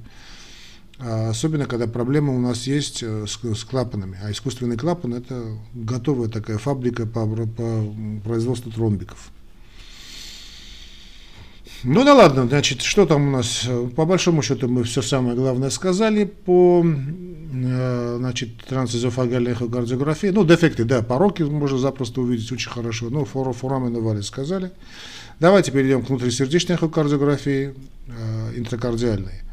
особенно, 1.00 1.66
когда 1.66 1.88
проблема 1.88 2.34
у 2.34 2.40
нас 2.40 2.66
есть 2.66 3.04
э, 3.04 3.26
с, 3.28 3.40
с 3.44 3.64
клапанами. 3.64 4.18
А 4.24 4.32
искусственный 4.32 4.78
клапан– 4.78 5.14
это 5.16 5.44
готовая 5.74 6.28
такая 6.28 6.58
фабрика 6.58 7.06
по, 7.06 7.26
по 7.26 7.94
производству 8.24 8.72
тромбиков. 8.72 9.32
Ну 11.84 12.04
да 12.04 12.16
ладно, 12.16 12.48
значит, 12.48 12.82
что 12.82 13.06
там 13.06 13.28
у 13.28 13.32
нас? 13.32 13.68
По 13.96 14.06
большому 14.06 14.42
счету 14.42 14.68
мы 14.68 14.84
все 14.84 15.04
самое 15.04 15.36
главное 15.36 15.70
сказали 15.70 16.24
по 16.24 16.84
э, 16.84 18.16
значит, 18.18 18.58
трансэзофагальной 18.68 19.52
эхокардиографии. 19.52 20.28
Ну, 20.28 20.44
дефекты, 20.44 20.86
да, 20.86 21.04
пороки 21.04 21.44
можно 21.44 21.78
запросто 21.78 22.22
увидеть 22.22 22.52
очень 22.52 22.72
хорошо. 22.72 23.12
Ну, 23.12 23.26
фор, 23.26 23.54
форамы 23.54 23.92
навали 23.92 24.22
сказали. 24.22 24.72
Давайте 25.40 25.72
перейдем 25.72 26.04
к 26.04 26.10
внутрисердечной 26.10 26.76
эхокардиографии, 26.76 27.76
э, 28.08 28.54
интракардиальной 28.56 29.47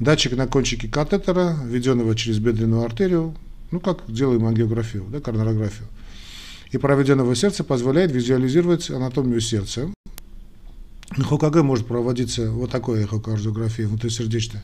датчик 0.00 0.36
на 0.36 0.46
кончике 0.46 0.88
катетера, 0.88 1.56
введенного 1.64 2.16
через 2.16 2.38
бедренную 2.38 2.82
артерию, 2.82 3.34
ну 3.70 3.78
как 3.78 4.02
делаем 4.08 4.46
ангиографию, 4.46 5.04
да, 5.08 5.20
коронарографию, 5.20 5.86
и 6.72 6.78
проведенного 6.78 7.36
сердца 7.36 7.62
позволяет 7.62 8.10
визуализировать 8.10 8.90
анатомию 8.90 9.40
сердца. 9.40 9.88
ХКГ 11.10 11.62
может 11.62 11.86
проводиться 11.86 12.50
вот 12.50 12.70
такой 12.70 13.04
эхокардиографией 13.04 13.88
внутрисердечной 13.88 14.62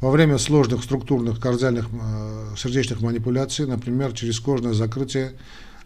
во 0.00 0.10
время 0.10 0.38
сложных 0.38 0.82
структурных 0.82 1.40
кардиальных 1.40 1.88
э, 1.92 2.54
сердечных 2.56 3.00
манипуляций, 3.00 3.66
например, 3.66 4.12
через 4.12 4.40
кожное 4.40 4.72
закрытие 4.72 5.32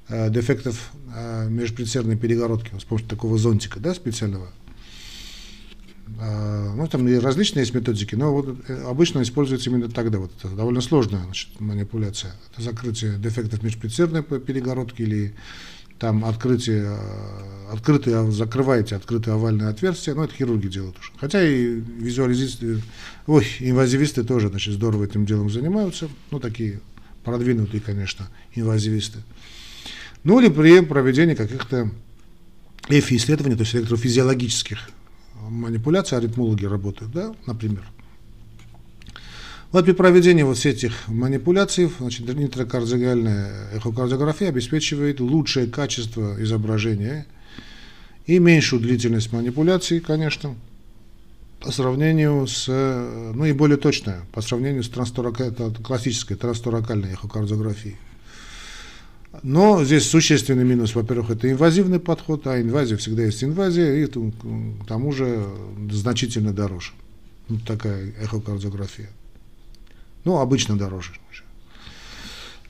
э, 0.09 0.31
дефектов 0.31 0.93
э, 1.15 1.49
межпредсердной 1.49 2.17
перегородки 2.17 2.71
с 2.79 2.85
помощью 2.85 3.09
такого 3.09 3.39
зонтика 3.39 3.81
да, 3.81 3.95
специального. 3.95 4.49
А, 6.21 6.75
ну, 6.75 6.87
там 6.87 7.07
и 7.09 7.15
различные 7.17 7.63
есть 7.63 7.75
методики, 7.75 8.15
но 8.15 8.33
вот 8.33 8.57
э, 8.69 8.85
обычно 8.85 9.23
используется 9.23 9.71
именно 9.71 9.89
тогда. 9.89 10.19
Вот 10.19 10.31
это 10.39 10.55
довольно 10.55 10.81
сложная 10.81 11.25
значит, 11.25 11.61
манипуляция. 11.61 12.35
Это 12.53 12.63
закрытие 12.63 13.19
дефектов 13.19 13.63
межпредсердной 13.63 14.23
перегородки 14.23 15.03
или 15.03 15.35
там 15.99 16.25
открытие, 16.25 16.85
э, 16.87 17.73
открытые, 17.73 18.31
закрываете 18.31 18.97
открытые 18.97 19.35
овальные 19.35 19.69
отверстия, 19.69 20.15
ну, 20.15 20.25
это 20.25 20.35
хирурги 20.35 20.69
делают 20.69 20.99
уже. 20.99 21.11
Хотя 21.19 21.43
и 21.43 21.65
визуализисты, 21.65 22.81
ой, 23.27 23.47
инвазивисты 23.61 24.25
тоже, 24.25 24.49
значит, 24.49 24.75
здорово 24.75 25.05
этим 25.05 25.27
делом 25.27 25.51
занимаются, 25.51 26.09
ну, 26.31 26.41
такие 26.41 26.81
продвинутые, 27.25 27.81
конечно, 27.81 28.29
инвазивисты. 28.55 29.21
Ну, 30.23 30.41
или 30.41 30.49
при 30.49 30.81
проведении 30.81 31.35
каких-то 31.35 31.91
эфи-исследований, 32.89 33.57
то 33.57 33.63
есть 33.63 33.75
электрофизиологических 33.75 34.91
манипуляции, 35.49 36.17
аритмологи 36.17 36.65
работают, 36.67 37.13
да, 37.13 37.35
например. 37.47 37.85
Вот 39.73 39.87
при 39.87 39.93
проведении 39.93 40.45
вот 40.45 40.65
этих 40.65 41.09
манипуляций, 41.09 41.91
значит, 41.99 42.33
нитрокардиогальная 42.33 43.71
эхокардиография 43.75 44.49
обеспечивает 44.51 45.19
лучшее 45.21 45.67
качество 45.67 46.41
изображения 46.41 47.27
и 48.27 48.39
меньшую 48.39 48.81
длительность 48.81 49.33
манипуляций, 49.33 49.99
конечно, 49.99 50.55
по 51.61 51.73
сравнению 51.73 52.47
с, 52.47 52.69
ну 52.69 53.45
и 53.47 53.53
более 53.53 53.77
точная, 53.77 54.21
по 54.33 54.43
сравнению 54.43 54.85
с 54.85 54.91
классической 55.83 56.37
трансторакальной 56.37 57.15
эхокардиографией. 57.15 57.97
Но 59.43 59.85
здесь 59.85 60.09
существенный 60.09 60.65
минус, 60.65 60.95
во-первых, 60.95 61.31
это 61.31 61.51
инвазивный 61.51 61.99
подход, 61.99 62.47
а 62.47 62.61
инвазия 62.61 62.97
всегда 62.97 63.25
есть 63.25 63.43
инвазия, 63.43 63.95
и 63.95 64.07
к 64.07 64.87
тому 64.87 65.13
же 65.13 65.45
значительно 65.91 66.53
дороже. 66.53 66.93
Вот 67.49 67.65
такая 67.65 68.13
эхокардиография. 68.21 69.11
Ну, 70.25 70.39
обычно 70.39 70.79
дороже. 70.79 71.13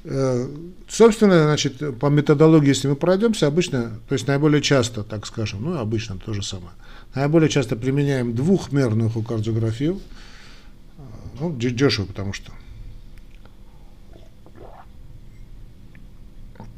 Э, 0.05 0.49
собственно, 0.89 1.45
значит, 1.45 1.99
по 1.99 2.07
методологии, 2.07 2.69
если 2.69 2.89
мы 2.89 2.97
пройдемся, 2.97 3.47
обычно, 3.47 4.01
то 4.09 4.15
есть 4.15 4.27
наиболее 4.27 4.61
часто, 4.61 5.03
так 5.03 5.27
скажем, 5.27 5.63
ну, 5.63 5.79
обычно 5.79 6.19
то 6.19 6.35
же 6.35 6.43
самое, 6.43 6.73
наиболее 7.15 7.49
часто 7.49 7.75
применяем 7.75 8.35
двухмерную 8.35 9.09
эхокардиографию, 9.09 10.01
ну, 11.41 11.57
дешево, 11.57 12.05
потому 12.05 12.35
что 12.35 12.53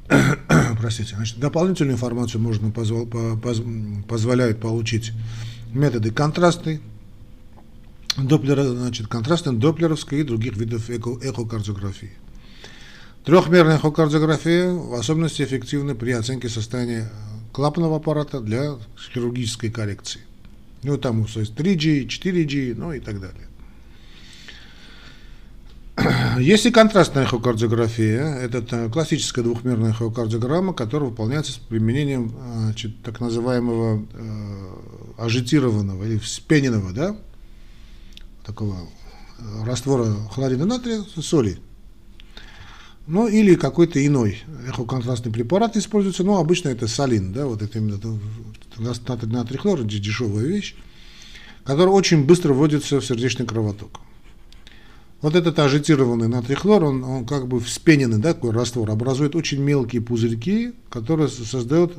простите, 0.80 1.16
значит, 1.16 1.38
дополнительную 1.38 1.94
информацию 1.94 2.40
можно 2.40 2.70
позвол, 2.70 3.06
по, 3.06 3.36
поз, 3.36 3.62
позволяет 4.08 4.60
получить 4.60 5.12
методы 5.72 6.10
контрастной, 6.10 6.80
доплера, 8.16 8.64
значит, 8.64 9.08
контрастной, 9.08 9.56
доплеровской 9.56 10.20
и 10.20 10.22
других 10.22 10.56
видов 10.56 10.88
эко, 10.90 11.18
эхокардиографии. 11.22 12.12
Трехмерная 13.24 13.76
эхокардиография 13.76 14.70
в 14.72 14.94
особенности 14.94 15.42
эффективна 15.42 15.94
при 15.94 16.12
оценке 16.12 16.48
состояния 16.48 17.10
клапанного 17.52 17.96
аппарата 17.96 18.40
для 18.40 18.76
хирургической 19.12 19.70
коррекции. 19.70 20.20
Ну, 20.82 20.96
там 20.98 21.22
есть 21.24 21.54
3G, 21.54 22.06
4G, 22.06 22.74
ну 22.76 22.92
и 22.92 23.00
так 23.00 23.20
далее. 23.20 23.48
Есть 26.38 26.66
и 26.66 26.70
контрастная 26.70 27.24
эхокардиография. 27.24 28.22
Это 28.36 28.90
классическая 28.90 29.42
двухмерная 29.42 29.90
эхокардиограмма, 29.90 30.74
которая 30.74 31.10
выполняется 31.10 31.52
с 31.52 31.56
применением 31.56 32.34
значит, 32.64 33.02
так 33.02 33.20
называемого 33.20 34.06
э, 34.12 34.76
ажитированного 35.18 36.04
или 36.04 36.18
вспененного, 36.18 36.92
да, 36.92 37.16
такого 38.44 38.76
э, 39.38 39.64
раствора 39.64 40.14
хлорида 40.32 40.66
натрия, 40.66 41.02
соли. 41.02 41.58
Ну, 43.06 43.28
или 43.28 43.54
какой-то 43.54 44.04
иной 44.04 44.42
эхоконтрастный 44.68 45.30
препарат 45.30 45.76
используется, 45.76 46.24
но 46.24 46.38
обычно 46.38 46.70
это 46.70 46.88
солин, 46.88 47.32
да, 47.32 47.46
вот 47.46 47.62
это 47.62 47.78
именно 47.78 48.00
натрий 49.26 49.58
хлор, 49.58 49.84
дешевая 49.84 50.44
вещь, 50.44 50.74
которая 51.64 51.94
очень 51.94 52.24
быстро 52.24 52.52
вводится 52.52 53.00
в 53.00 53.06
сердечный 53.06 53.46
кровоток. 53.46 54.00
Вот 55.22 55.34
этот 55.34 55.58
ажитированный 55.58 56.28
натрий 56.28 56.56
хлор, 56.56 56.84
он, 56.84 57.02
он 57.02 57.26
как 57.26 57.48
бы 57.48 57.58
вспененный, 57.60 58.18
да, 58.18 58.34
такой 58.34 58.50
раствор, 58.50 58.90
образует 58.90 59.34
очень 59.34 59.60
мелкие 59.60 60.02
пузырьки, 60.02 60.74
которые 60.90 61.28
создают 61.28 61.94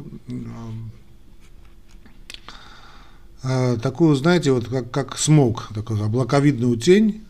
э, 3.43 3.77
такую, 3.81 4.15
знаете, 4.15 4.51
вот 4.51 4.67
как, 4.67 4.91
как 4.91 5.17
смог, 5.17 5.69
такую 5.73 6.03
облаковидную 6.03 6.77
тень, 6.77 7.23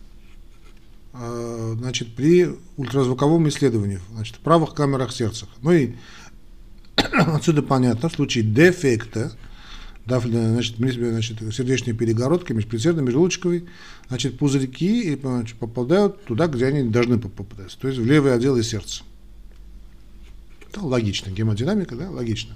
э, 1.14 1.76
значит, 1.78 2.16
при 2.16 2.50
ультразвуковом 2.76 3.48
исследовании, 3.48 4.02
значит, 4.14 4.36
в 4.36 4.40
правых 4.40 4.74
камерах 4.74 5.14
сердца. 5.14 5.48
Ну 5.62 5.72
и 5.72 5.94
отсюда 7.14 7.62
понятно, 7.62 8.10
в 8.10 8.14
случае 8.14 8.44
дефекта, 8.44 9.32
да, 10.08 10.20
значит, 10.20 10.78
значит, 10.78 11.38
сердечной 11.54 11.94
перегородки, 11.94 12.54
межпредсердной, 12.54 13.04
межжелудочковой, 13.04 13.66
значит, 14.08 14.38
пузырьки 14.38 15.14
и, 15.14 15.20
значит, 15.20 15.58
попадают 15.58 16.24
туда, 16.26 16.48
где 16.48 16.68
они 16.68 16.90
должны 16.90 17.20
попадать, 17.20 17.78
то 17.80 17.88
есть 17.88 18.00
в 18.00 18.06
левый 18.06 18.34
отдел 18.34 18.62
сердца. 18.64 19.04
Это 20.70 20.82
логично, 20.82 21.30
гемодинамика, 21.32 21.96
да, 21.96 22.10
логично. 22.10 22.56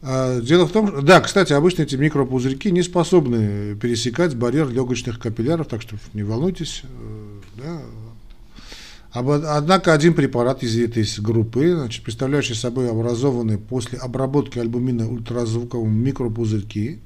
А, 0.00 0.40
дело 0.40 0.66
в 0.66 0.72
том, 0.72 0.88
что, 0.88 1.02
да, 1.02 1.20
кстати, 1.20 1.52
обычно 1.52 1.82
эти 1.82 1.96
микропузырьки 1.96 2.70
не 2.70 2.82
способны 2.82 3.74
пересекать 3.76 4.36
барьер 4.36 4.68
легочных 4.68 5.18
капилляров, 5.18 5.66
так 5.66 5.82
что 5.82 5.96
не 6.14 6.22
волнуйтесь. 6.22 6.82
Э, 6.84 7.40
да. 7.56 7.80
Однако 9.12 9.94
один 9.94 10.12
препарат 10.14 10.62
из 10.62 10.78
этой 10.78 11.06
группы, 11.22 11.72
значит, 11.74 12.04
представляющий 12.04 12.54
собой 12.54 12.90
образованные 12.90 13.56
после 13.56 13.98
обработки 13.98 14.58
альбумина 14.58 15.08
ультразвуковым 15.08 15.92
микропузырьки, 15.92 17.00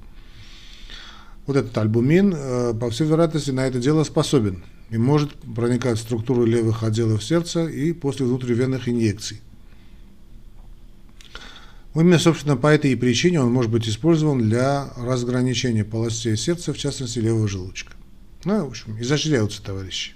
вот 1.46 1.56
этот 1.56 1.76
альбумин, 1.78 2.34
э, 2.36 2.74
по 2.74 2.90
всей 2.90 3.06
вероятности, 3.06 3.50
на 3.50 3.66
это 3.66 3.78
дело 3.78 4.04
способен 4.04 4.64
и 4.90 4.98
может 4.98 5.32
проникать 5.34 5.98
в 5.98 6.02
структуру 6.02 6.44
левых 6.44 6.82
отделов 6.82 7.24
сердца 7.24 7.66
и 7.66 7.92
после 7.92 8.26
внутривенных 8.26 8.88
инъекций. 8.88 9.40
Именно, 11.94 12.18
собственно, 12.18 12.56
по 12.56 12.68
этой 12.68 12.96
причине 12.96 13.40
он 13.40 13.52
может 13.52 13.70
быть 13.70 13.88
использован 13.88 14.38
для 14.38 14.90
разграничения 14.96 15.84
полостей 15.84 16.36
сердца, 16.36 16.72
в 16.72 16.78
частности, 16.78 17.18
левого 17.18 17.48
желудочка. 17.48 17.92
Ну, 18.44 18.64
в 18.64 18.68
общем, 18.68 19.00
изощряются 19.00 19.62
товарищи. 19.62 20.14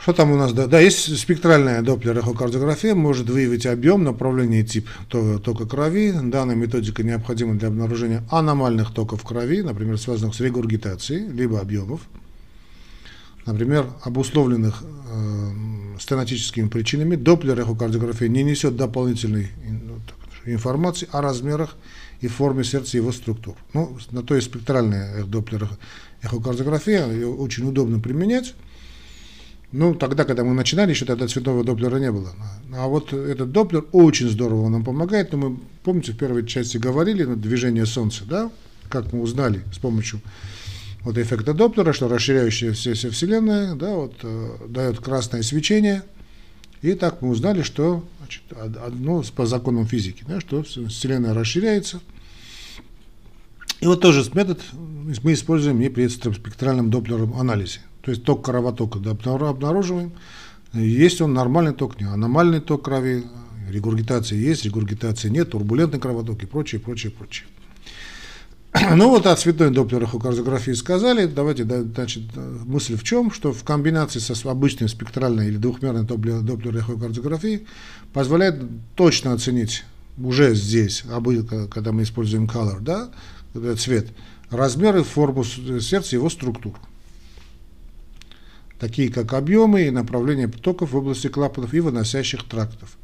Что 0.00 0.12
там 0.12 0.30
у 0.30 0.36
нас? 0.36 0.52
Да, 0.52 0.66
да 0.66 0.78
есть 0.78 1.18
спектральная 1.18 1.82
доплер-эхокардиография, 1.82 2.94
может 2.94 3.28
выявить 3.28 3.66
объем, 3.66 4.04
направление 4.04 4.60
и 4.60 4.64
тип 4.64 4.88
тока 5.08 5.66
крови. 5.66 6.12
Данная 6.12 6.54
методика 6.54 7.02
необходима 7.02 7.56
для 7.56 7.68
обнаружения 7.68 8.22
аномальных 8.30 8.94
токов 8.94 9.24
крови, 9.24 9.62
например, 9.62 9.98
связанных 9.98 10.36
с 10.36 10.40
регургитацией, 10.40 11.28
либо 11.28 11.60
объемов, 11.60 12.00
например, 13.44 13.86
обусловленных 14.04 14.82
э, 14.82 15.98
стенотическими 15.98 16.68
причинами. 16.68 17.16
Доплер-эхокардиография 17.16 18.28
не 18.28 18.44
несет 18.44 18.76
дополнительной 18.76 19.48
ну, 19.68 20.00
информации 20.44 21.08
о 21.10 21.22
размерах 21.22 21.74
и 22.20 22.28
форме 22.28 22.62
сердца 22.62 22.96
его 22.96 23.10
структур. 23.10 23.56
Ну, 23.74 23.98
на 24.12 24.22
то 24.22 24.36
есть 24.36 24.46
спектральная 24.46 25.24
доплер-эхокардиография, 25.24 27.10
ее 27.10 27.26
очень 27.26 27.68
удобно 27.68 27.98
применять. 27.98 28.54
Ну, 29.70 29.94
тогда, 29.94 30.24
когда 30.24 30.44
мы 30.44 30.54
начинали, 30.54 30.90
еще 30.90 31.04
тогда 31.04 31.28
цветного 31.28 31.62
доплера 31.62 31.98
не 31.98 32.10
было. 32.10 32.32
А 32.74 32.86
вот 32.86 33.12
этот 33.12 33.52
доплер 33.52 33.84
очень 33.92 34.28
здорово 34.28 34.68
нам 34.70 34.82
помогает. 34.82 35.32
Но 35.32 35.38
мы, 35.38 35.58
помните, 35.84 36.12
в 36.12 36.16
первой 36.16 36.46
части 36.46 36.78
говорили, 36.78 37.24
на 37.24 37.36
движение 37.36 37.84
Солнца, 37.84 38.24
да, 38.24 38.50
как 38.88 39.12
мы 39.12 39.20
узнали 39.20 39.62
с 39.72 39.78
помощью 39.78 40.20
вот 41.02 41.18
эффекта 41.18 41.52
Доплера, 41.52 41.92
что 41.92 42.08
расширяющаяся 42.08 42.94
вся 42.94 43.10
Вселенная, 43.10 43.74
да, 43.74 43.94
вот, 43.94 44.14
э, 44.22 44.56
дает 44.68 45.00
красное 45.00 45.42
свечение. 45.42 46.02
И 46.80 46.94
так 46.94 47.20
мы 47.20 47.28
узнали, 47.28 47.62
что 47.62 48.04
значит, 48.18 48.42
одно 48.82 49.22
по 49.36 49.44
законам 49.44 49.86
физики, 49.86 50.24
да, 50.26 50.40
что 50.40 50.62
Вселенная 50.62 51.34
расширяется. 51.34 52.00
И 53.80 53.86
вот 53.86 54.00
тоже 54.00 54.24
метод 54.32 54.60
мы 54.72 55.32
используем 55.34 55.80
и 55.82 55.88
при 55.88 56.08
спектральном 56.08 56.90
доплерном 56.90 57.38
анализе 57.38 57.80
то 58.08 58.12
есть 58.12 58.24
ток 58.24 58.42
кровотока 58.42 59.00
обнаруживаем. 59.50 60.12
Есть 60.72 61.20
он 61.20 61.34
нормальный 61.34 61.74
ток, 61.74 62.00
не 62.00 62.06
аномальный 62.06 62.60
ток 62.60 62.86
крови, 62.86 63.26
регургитация 63.68 64.38
есть, 64.38 64.64
регургитации 64.64 65.28
нет, 65.28 65.50
турбулентный 65.50 66.00
кровоток 66.00 66.42
и 66.42 66.46
прочее, 66.46 66.80
прочее, 66.80 67.12
прочее. 67.12 67.46
Ну 68.94 69.10
вот 69.10 69.26
о 69.26 69.36
цветной 69.36 69.68
доплерохокардиографии 69.68 70.70
сказали. 70.70 71.26
Давайте, 71.26 71.64
значит, 71.64 72.22
мысль 72.64 72.96
в 72.96 73.02
чем, 73.02 73.30
что 73.30 73.52
в 73.52 73.62
комбинации 73.62 74.20
со 74.20 74.50
обычной 74.50 74.88
спектральной 74.88 75.48
или 75.48 75.58
двухмерной 75.58 76.04
доплерохокардиографией 76.04 77.66
позволяет 78.14 78.62
точно 78.94 79.34
оценить 79.34 79.84
уже 80.16 80.54
здесь, 80.54 81.04
когда 81.70 81.92
мы 81.92 82.04
используем 82.04 82.46
color, 82.46 82.80
да, 82.80 83.10
цвет, 83.76 84.06
размеры, 84.48 85.02
форму 85.02 85.44
сердца, 85.44 86.16
его 86.16 86.30
структуру 86.30 86.78
такие 88.78 89.10
как 89.10 89.32
объемы 89.32 89.82
и 89.82 89.90
направление 89.90 90.48
потоков 90.48 90.92
в 90.92 90.96
области 90.96 91.28
клапанов 91.28 91.74
и 91.74 91.80
выносящих 91.80 92.44
трактов. 92.44 92.96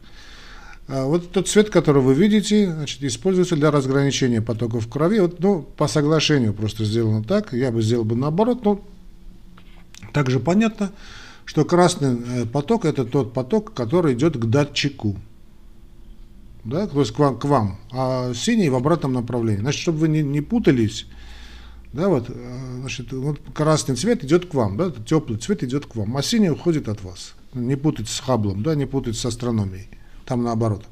А 0.86 1.06
вот 1.06 1.30
тот 1.32 1.48
цвет, 1.48 1.70
который 1.70 2.02
вы 2.02 2.14
видите, 2.14 2.70
значит, 2.70 3.02
используется 3.02 3.56
для 3.56 3.70
разграничения 3.70 4.42
потоков 4.42 4.88
крови. 4.88 5.18
Вот, 5.18 5.40
ну, 5.40 5.62
по 5.62 5.88
соглашению 5.88 6.52
просто 6.52 6.84
сделано 6.84 7.24
так. 7.24 7.52
Я 7.52 7.72
бы 7.72 7.80
сделал 7.82 8.04
бы 8.04 8.16
наоборот, 8.16 8.64
но 8.64 8.84
также 10.12 10.40
понятно, 10.40 10.92
что 11.46 11.64
красный 11.64 12.18
э, 12.26 12.46
поток– 12.46 12.84
это 12.86 13.04
тот 13.04 13.32
поток, 13.32 13.72
который 13.72 14.14
идет 14.14 14.36
к 14.36 14.44
датчику. 14.44 15.16
Да, 16.64 16.86
то 16.86 17.00
есть 17.00 17.12
к 17.12 17.18
вам, 17.18 17.38
к 17.38 17.44
вам, 17.44 17.78
а 17.92 18.32
синий 18.34 18.70
в 18.70 18.74
обратном 18.74 19.12
направлении. 19.12 19.60
Значит, 19.60 19.82
чтобы 19.82 19.98
вы 19.98 20.08
не, 20.08 20.22
не 20.22 20.40
путались, 20.40 21.06
да, 21.94 22.08
вот, 22.08 22.26
э, 22.28 22.78
значит, 22.80 23.12
вот 23.12 23.38
красный 23.54 23.94
цвет 23.94 24.24
идет 24.24 24.46
к 24.46 24.54
вам, 24.54 24.76
да, 24.76 24.90
теплый 25.06 25.38
цвет 25.38 25.62
идет 25.62 25.86
к 25.86 25.94
вам, 25.94 26.16
а 26.16 26.22
синий 26.22 26.50
уходит 26.50 26.88
от 26.88 27.02
вас. 27.04 27.34
Не 27.52 27.76
путать 27.76 28.08
с 28.08 28.18
Хаблом, 28.18 28.64
да, 28.64 28.74
не 28.74 28.84
путать 28.84 29.16
с 29.16 29.24
астрономией. 29.24 29.88
Там 30.26 30.42
наоборот. 30.42 30.84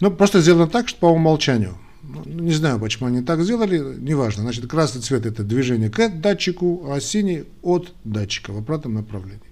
Ну, 0.00 0.10
просто 0.10 0.40
сделано 0.40 0.68
так, 0.68 0.88
что 0.88 1.00
по 1.00 1.06
умолчанию. 1.06 1.76
Ну, 2.02 2.24
не 2.24 2.52
знаю, 2.52 2.80
почему 2.80 3.08
они 3.08 3.20
так 3.20 3.42
сделали, 3.42 3.78
неважно. 3.78 4.44
Значит, 4.44 4.66
красный 4.68 5.02
цвет 5.02 5.26
это 5.26 5.42
движение 5.44 5.90
к 5.90 6.08
датчику, 6.08 6.90
а 6.90 6.98
синий 7.00 7.44
от 7.60 7.92
датчика 8.04 8.52
в 8.52 8.56
обратном 8.56 8.94
направлении. 8.94 9.42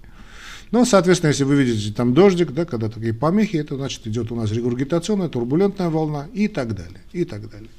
Ну, 0.71 0.85
соответственно, 0.85 1.29
если 1.29 1.43
вы 1.43 1.63
видите 1.63 1.93
там 1.93 2.13
дождик, 2.13 2.51
да, 2.51 2.65
когда 2.65 2.89
такие 2.89 3.13
помехи, 3.13 3.57
это 3.57 3.75
значит 3.75 4.05
идет 4.07 4.31
у 4.31 4.35
нас 4.35 4.51
регургитационная, 4.51 5.29
турбулентная 5.29 5.89
волна 5.89 6.27
и 6.33 6.47
так 6.47 6.75
далее, 6.75 7.01
и 7.13 7.23
так 7.23 7.49
далее. 7.49 7.69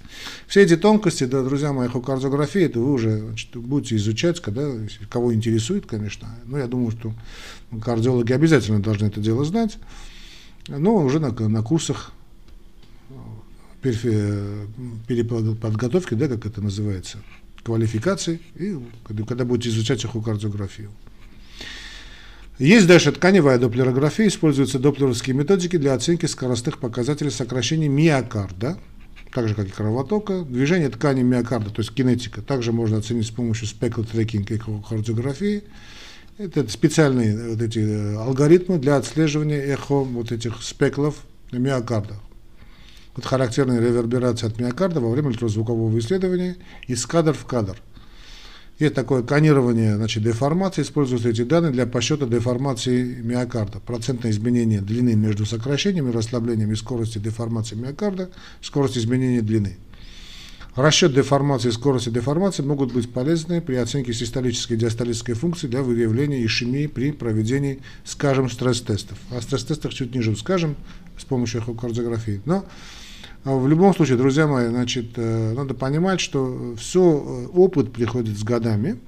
Все 0.46 0.62
эти 0.62 0.76
тонкости, 0.76 1.24
да, 1.24 1.42
друзья 1.42 1.72
мои, 1.72 1.88
эхокардиографии, 1.88 2.62
это 2.62 2.78
вы 2.78 2.92
уже 2.92 3.20
значит, 3.20 3.56
будете 3.56 3.96
изучать, 3.96 4.40
когда, 4.40 4.72
кого 5.10 5.34
интересует, 5.34 5.86
конечно. 5.86 6.28
Но 6.44 6.58
я 6.58 6.66
думаю, 6.66 6.92
что 6.92 7.12
кардиологи 7.82 8.32
обязательно 8.32 8.80
должны 8.80 9.06
это 9.06 9.20
дело 9.20 9.44
знать. 9.44 9.78
Но 10.68 10.96
уже 10.96 11.20
на, 11.20 11.30
на 11.30 11.62
курсах 11.62 12.12
переподготовки, 13.82 16.14
да, 16.14 16.28
как 16.28 16.46
это 16.46 16.60
называется, 16.60 17.18
квалификации, 17.62 18.40
и 18.54 18.76
когда 19.26 19.44
будете 19.44 19.70
изучать 19.70 20.04
эхокардиографию. 20.04 20.90
Есть 22.58 22.86
дальше 22.86 23.12
тканевая 23.12 23.58
доплерография, 23.58 24.28
используются 24.28 24.78
доплеровские 24.78 25.36
методики 25.36 25.76
для 25.76 25.92
оценки 25.92 26.24
скоростных 26.24 26.78
показателей 26.78 27.30
сокращения 27.30 27.88
миокарда, 27.88 28.78
так 29.34 29.48
же 29.48 29.54
как 29.54 29.66
и 29.68 29.70
кровотока. 29.70 30.42
Движение 30.42 30.88
ткани 30.88 31.22
миокарда, 31.22 31.68
то 31.68 31.82
есть 31.82 31.92
кинетика, 31.92 32.40
также 32.40 32.72
можно 32.72 32.96
оценить 32.96 33.26
с 33.26 33.30
помощью 33.30 33.68
спекл 33.68 34.04
трекинг 34.04 34.50
и 34.50 34.58
кардиографии. 34.58 35.64
Это 36.38 36.66
специальные 36.68 37.50
вот 37.50 37.60
эти 37.60 37.78
э, 37.78 38.16
алгоритмы 38.16 38.78
для 38.78 38.96
отслеживания 38.96 39.60
эхо 39.60 40.00
вот 40.00 40.32
этих 40.32 40.62
спеклов 40.62 41.24
миокарда. 41.52 42.14
Вот 43.14 43.26
характерная 43.26 43.80
реверберация 43.80 44.48
от 44.48 44.58
миокарда 44.58 45.00
во 45.00 45.10
время 45.10 45.28
ультразвукового 45.28 45.98
исследования 45.98 46.56
из 46.86 47.04
кадр 47.04 47.34
в 47.34 47.44
кадр. 47.44 47.76
Есть 48.78 48.94
такое 48.94 49.22
конирование 49.22 49.96
значит, 49.96 50.22
деформации, 50.22 50.82
используются 50.82 51.30
эти 51.30 51.42
данные 51.42 51.72
для 51.72 51.86
подсчета 51.86 52.26
деформации 52.26 53.22
миокарда. 53.22 53.80
Процентное 53.80 54.30
изменение 54.30 54.82
длины 54.82 55.14
между 55.14 55.46
сокращением 55.46 56.10
и 56.10 56.12
расслаблением 56.12 56.70
и 56.72 56.76
скорости 56.76 57.16
деформации 57.16 57.74
миокарда, 57.74 58.30
скорость 58.60 58.98
изменения 58.98 59.40
длины. 59.40 59.78
Расчет 60.74 61.14
деформации 61.14 61.70
и 61.70 61.72
скорости 61.72 62.10
деформации 62.10 62.62
могут 62.62 62.92
быть 62.92 63.10
полезны 63.10 63.62
при 63.62 63.76
оценке 63.76 64.12
систолической 64.12 64.76
и 64.76 64.80
диастолической 64.80 65.34
функции 65.34 65.68
для 65.68 65.82
выявления 65.82 66.44
ишемии 66.44 66.86
при 66.86 67.12
проведении, 67.12 67.80
скажем, 68.04 68.50
стресс-тестов. 68.50 69.16
О 69.30 69.40
стресс-тестах 69.40 69.94
чуть 69.94 70.14
ниже 70.14 70.36
скажем 70.36 70.76
с 71.16 71.24
помощью 71.24 71.62
эхокардиографии. 71.62 72.42
Но 72.44 72.66
в 73.46 73.68
любом 73.68 73.94
случае, 73.94 74.16
друзья 74.16 74.48
мои, 74.48 74.68
значит, 74.68 75.10
э, 75.14 75.52
надо 75.54 75.72
понимать, 75.72 76.20
что 76.20 76.74
все, 76.76 77.00
э, 77.00 77.46
опыт 77.56 77.92
приходит 77.92 78.36
с 78.36 78.42
годами. 78.42 78.98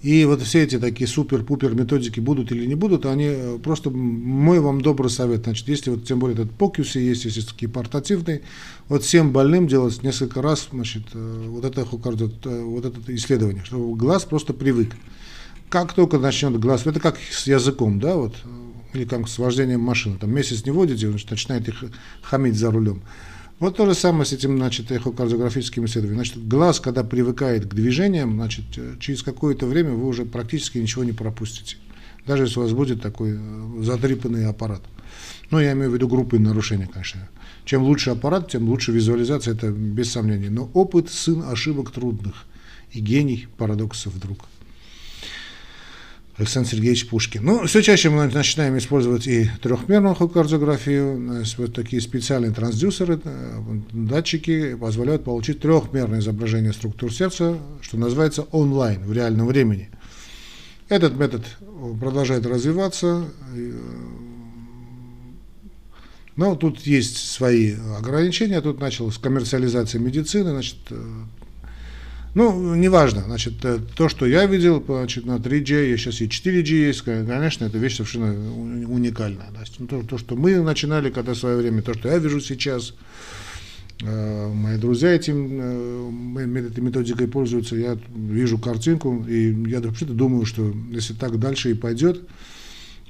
И 0.00 0.24
вот 0.24 0.42
все 0.42 0.62
эти 0.62 0.78
такие 0.78 1.08
супер-пупер 1.08 1.74
методики 1.74 2.20
будут 2.20 2.52
или 2.52 2.64
не 2.66 2.76
будут, 2.76 3.04
они 3.04 3.26
э, 3.26 3.58
просто 3.60 3.90
мой 3.90 4.60
вам 4.60 4.80
добрый 4.80 5.10
совет. 5.10 5.42
Значит, 5.42 5.66
если 5.66 5.90
вот 5.90 6.04
тем 6.04 6.20
более 6.20 6.34
этот 6.34 6.52
покюси 6.52 6.98
есть, 6.98 7.24
если 7.24 7.40
такие 7.40 7.68
портативные, 7.68 8.42
вот 8.88 9.02
всем 9.02 9.32
больным 9.32 9.66
делать 9.66 10.00
несколько 10.04 10.40
раз, 10.40 10.68
значит, 10.70 11.02
вот 11.14 11.64
это, 11.64 11.84
вот 11.84 12.84
это 12.84 13.14
исследование, 13.16 13.64
чтобы 13.64 13.96
глаз 13.96 14.24
просто 14.24 14.52
привык. 14.54 14.94
Как 15.68 15.94
только 15.94 16.18
начнет 16.18 16.60
глаз, 16.60 16.86
это 16.86 17.00
как 17.00 17.16
с 17.18 17.48
языком, 17.48 17.98
да, 17.98 18.14
вот, 18.14 18.36
или 18.92 19.04
как 19.04 19.28
с 19.28 19.38
вождением 19.38 19.80
машины, 19.80 20.18
там 20.18 20.30
месяц 20.30 20.64
не 20.64 20.70
водите, 20.70 21.08
значит, 21.08 21.30
начинает 21.30 21.68
их 21.68 21.84
хамить 22.22 22.56
за 22.56 22.70
рулем. 22.70 23.02
Вот 23.58 23.76
то 23.76 23.86
же 23.86 23.94
самое 23.94 24.24
с 24.24 24.32
этим, 24.32 24.56
значит, 24.56 24.90
эхокардиографическим 24.90 25.84
исследованием. 25.84 26.24
Значит, 26.24 26.48
глаз, 26.48 26.80
когда 26.80 27.04
привыкает 27.04 27.66
к 27.66 27.74
движениям, 27.74 28.34
значит, 28.34 28.64
через 28.98 29.22
какое-то 29.22 29.66
время 29.66 29.92
вы 29.92 30.08
уже 30.08 30.24
практически 30.24 30.78
ничего 30.78 31.04
не 31.04 31.12
пропустите. 31.12 31.76
Даже 32.26 32.44
если 32.44 32.58
у 32.58 32.62
вас 32.62 32.72
будет 32.72 33.02
такой 33.02 33.36
э, 33.36 33.82
затрипанный 33.82 34.46
аппарат. 34.46 34.82
Ну, 35.50 35.60
я 35.60 35.72
имею 35.72 35.90
в 35.90 35.94
виду 35.94 36.08
группы 36.08 36.38
нарушений, 36.38 36.86
конечно. 36.86 37.28
Чем 37.64 37.82
лучше 37.82 38.10
аппарат, 38.10 38.50
тем 38.50 38.68
лучше 38.68 38.90
визуализация, 38.90 39.54
это 39.54 39.70
без 39.70 40.10
сомнений. 40.10 40.48
Но 40.48 40.70
опыт– 40.74 41.10
сын 41.10 41.42
ошибок 41.42 41.90
трудных 41.90 42.46
и 42.90 43.00
гений 43.00 43.46
парадоксов 43.58 44.14
вдруг. 44.14 44.38
Александр 46.42 46.68
Сергеевич 46.68 47.08
Пушкин. 47.08 47.44
Ну, 47.44 47.66
все 47.66 47.82
чаще 47.82 48.10
мы 48.10 48.26
начинаем 48.26 48.76
использовать 48.76 49.26
и 49.26 49.48
трехмерную 49.62 50.14
кардиографию, 50.14 51.44
вот 51.56 51.74
такие 51.74 52.02
специальные 52.02 52.52
трансдюсеры, 52.52 53.20
э, 53.22 53.60
датчики 53.92 54.74
позволяют 54.74 55.24
получить 55.24 55.60
трехмерное 55.60 56.18
изображение 56.18 56.72
структур 56.72 57.12
сердца, 57.12 57.58
что 57.80 57.96
называется 57.96 58.42
онлайн, 58.50 59.04
в 59.04 59.12
реальном 59.12 59.46
времени. 59.46 59.90
Этот 60.88 61.16
метод 61.16 61.44
продолжает 62.00 62.44
развиваться, 62.44 63.24
э, 63.54 63.72
но 66.34 66.56
тут 66.56 66.80
есть 66.80 67.18
свои 67.18 67.76
ограничения. 67.98 68.60
Тут 68.60 68.80
началась 68.80 69.16
коммерциализация 69.18 70.00
медицины, 70.00 70.50
значит, 70.50 70.78
э, 70.90 70.96
ну, 72.34 72.74
неважно, 72.74 73.24
значит, 73.26 73.62
э, 73.64 73.78
то, 73.94 74.08
что 74.08 74.24
я 74.24 74.46
видел, 74.46 74.82
значит, 74.86 75.26
на 75.26 75.36
3G, 75.36 75.96
сейчас 75.98 76.22
и 76.22 76.26
4G 76.26 76.86
есть, 76.86 77.02
конечно, 77.02 77.66
это 77.66 77.76
вещь 77.76 77.96
совершенно 77.96 78.32
уникальная. 78.86 79.50
Значит, 79.50 79.74
ну, 79.80 79.86
то, 79.86 80.02
то, 80.02 80.16
что 80.16 80.34
мы 80.34 80.58
начинали 80.62 81.10
когда 81.10 81.34
в 81.34 81.38
свое 81.38 81.58
время, 81.58 81.82
то, 81.82 81.92
что 81.92 82.08
я 82.08 82.16
вижу 82.16 82.40
сейчас, 82.40 82.94
э, 84.00 84.48
мои 84.50 84.78
друзья 84.78 85.10
этим, 85.10 86.38
э, 86.38 86.68
этой 86.68 86.80
методикой 86.80 87.28
пользуются, 87.28 87.76
я 87.76 87.98
вижу 88.14 88.56
картинку, 88.56 89.26
и 89.28 89.68
я 89.68 89.80
вообще-то 89.82 90.14
думаю, 90.14 90.46
что 90.46 90.74
если 90.90 91.12
так 91.12 91.38
дальше 91.38 91.72
и 91.72 91.74
пойдет, 91.74 92.22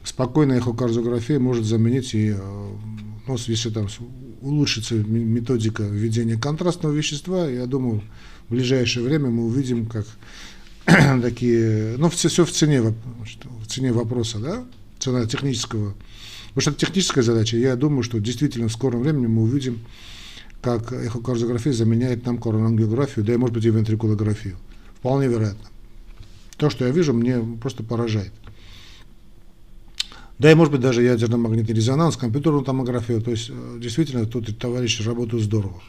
спокойная 0.03 0.59
эхокардиография 0.59 1.39
может 1.39 1.65
заменить 1.65 2.13
и, 2.15 2.35
ну, 3.29 3.37
если 3.47 3.71
там 3.71 3.87
улучшится 4.41 4.97
методика 4.97 5.85
введения 5.85 6.37
контрастного 6.37 6.93
вещества, 6.93 7.49
я 7.49 7.67
думаю, 7.67 8.03
в 8.53 8.55
ближайшее 8.55 9.03
время 9.03 9.31
мы 9.31 9.47
увидим, 9.47 9.87
как 9.87 10.05
такие, 11.23 11.97
ну, 11.97 12.11
все, 12.11 12.29
все 12.29 12.45
в 12.45 12.51
цене, 12.53 12.83
в 12.83 13.67
цене 13.67 13.95
вопроса, 13.95 14.41
да, 14.41 14.63
цена 14.99 15.25
технического. 15.25 15.95
Потому 16.49 16.61
что 16.61 16.71
это 16.73 16.81
техническая 16.81 17.25
задача. 17.25 17.57
Я 17.57 17.77
думаю, 17.77 18.03
что 18.03 18.21
действительно 18.21 18.69
в 18.69 18.73
скором 18.73 19.01
времени 19.01 19.27
мы 19.27 19.45
увидим, 19.45 19.81
как 20.61 20.93
эхокардиография 20.93 21.73
заменяет 21.73 22.27
нам 22.27 22.37
коронангиографию, 22.37 23.25
да 23.25 23.33
и, 23.33 23.37
может 23.39 23.55
быть, 23.55 23.65
и 23.65 23.71
вентрикулографию. 23.71 24.59
Вполне 24.99 25.29
вероятно. 25.29 25.71
То, 26.59 26.69
что 26.69 26.85
я 26.85 26.91
вижу, 26.91 27.15
мне 27.15 27.39
просто 27.59 27.83
поражает. 27.83 28.33
Да 30.39 30.53
и, 30.53 30.55
может 30.55 30.73
быть, 30.73 30.83
даже 30.83 31.03
ядерно-магнитный 31.03 31.75
резонанс, 31.75 32.19
компьютерную 32.19 32.65
томографию. 32.65 33.23
То 33.23 33.31
есть, 33.31 33.49
э, 33.49 33.79
действительно, 33.81 34.27
тут 34.27 34.59
товарищи 34.59 35.01
работают 35.01 35.43
здорово. 35.43 35.81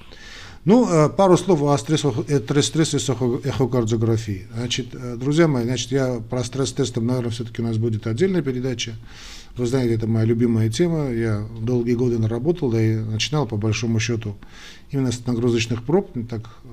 Ну, 0.66 0.88
э, 0.90 1.10
пару 1.10 1.36
слов 1.36 1.62
о 1.62 1.78
стрессе 1.78 2.08
эхокардиографии. 2.98 4.48
Значит, 4.54 4.88
э, 4.94 5.18
друзья 5.18 5.50
мои, 5.50 5.66
значит, 5.66 5.92
я 5.92 6.22
про 6.30 6.42
стресс-тестом, 6.42 7.06
наверное, 7.06 7.32
все-таки 7.32 7.62
у 7.62 7.66
нас 7.66 7.78
будет 7.78 8.08
отдельная 8.08 8.42
передача. 8.42 8.96
Вы 9.58 9.66
знаете, 9.66 9.96
это 9.96 10.08
моя 10.08 10.26
любимая 10.26 10.70
тема. 10.70 11.12
Я 11.12 11.46
долгие 11.60 11.96
годы 11.96 12.18
наработал, 12.18 12.72
да 12.72 12.82
и 12.82 12.96
начинал, 12.96 13.46
по 13.46 13.58
большому 13.58 14.00
счету, 14.00 14.38
именно 14.90 15.12
с 15.12 15.26
нагрузочных 15.26 15.84
проб. 15.84 16.12
Так 16.30 16.50
э, 16.64 16.68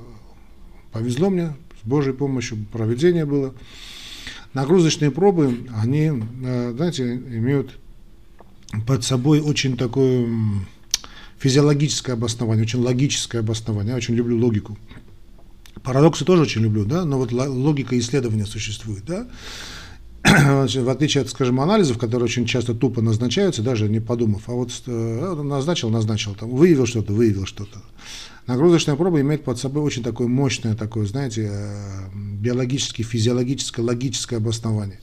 повезло 0.93 1.29
мне, 1.29 1.57
с 1.83 1.87
Божьей 1.87 2.13
помощью 2.13 2.59
проведение 2.71 3.27
было. 3.27 3.55
Нагрузочные 4.55 5.11
пробы, 5.11 5.67
они, 5.77 6.13
знаете, 6.41 7.15
имеют 7.15 7.79
под 8.87 9.05
собой 9.05 9.41
очень 9.41 9.77
такую 9.77 10.67
физиологическое 11.41 12.15
обоснование, 12.15 12.65
очень 12.65 12.81
логическое 12.81 13.39
обоснование. 13.39 13.91
Я 13.93 13.97
очень 13.97 14.15
люблю 14.15 14.39
логику. 14.39 14.79
Парадоксы 15.83 16.25
тоже 16.25 16.43
очень 16.43 16.61
люблю, 16.61 16.85
да, 16.85 17.05
но 17.05 17.19
вот 17.19 17.33
логика 17.33 17.99
исследования 17.99 18.45
существует, 18.45 19.05
да. 19.07 19.27
в 20.23 20.91
отличие 20.91 21.23
от, 21.23 21.31
скажем, 21.31 21.61
анализов, 21.61 21.97
которые 21.97 22.27
очень 22.27 22.45
часто 22.45 22.75
тупо 22.75 23.01
назначаются, 23.01 23.63
даже 23.63 23.89
не 23.89 24.01
подумав, 24.01 24.43
а 24.49 24.53
вот 24.53 24.71
э, 24.87 25.43
назначил, 25.43 25.89
назначил, 25.89 26.35
там, 26.35 26.51
выявил 26.51 26.85
что-то, 26.85 27.15
выявил 27.15 27.47
что-то. 27.47 27.81
Нагрузочная 28.47 28.97
проба 28.97 29.23
имеет 29.23 29.45
под 29.45 29.59
собой 29.59 29.83
очень 29.83 30.03
такое 30.03 30.29
мощное, 30.29 30.75
такое, 30.75 31.07
знаете, 31.07 31.49
э, 31.51 32.11
биологическое, 32.15 33.07
физиологическое, 33.07 33.85
логическое 33.85 34.37
обоснование. 34.37 35.01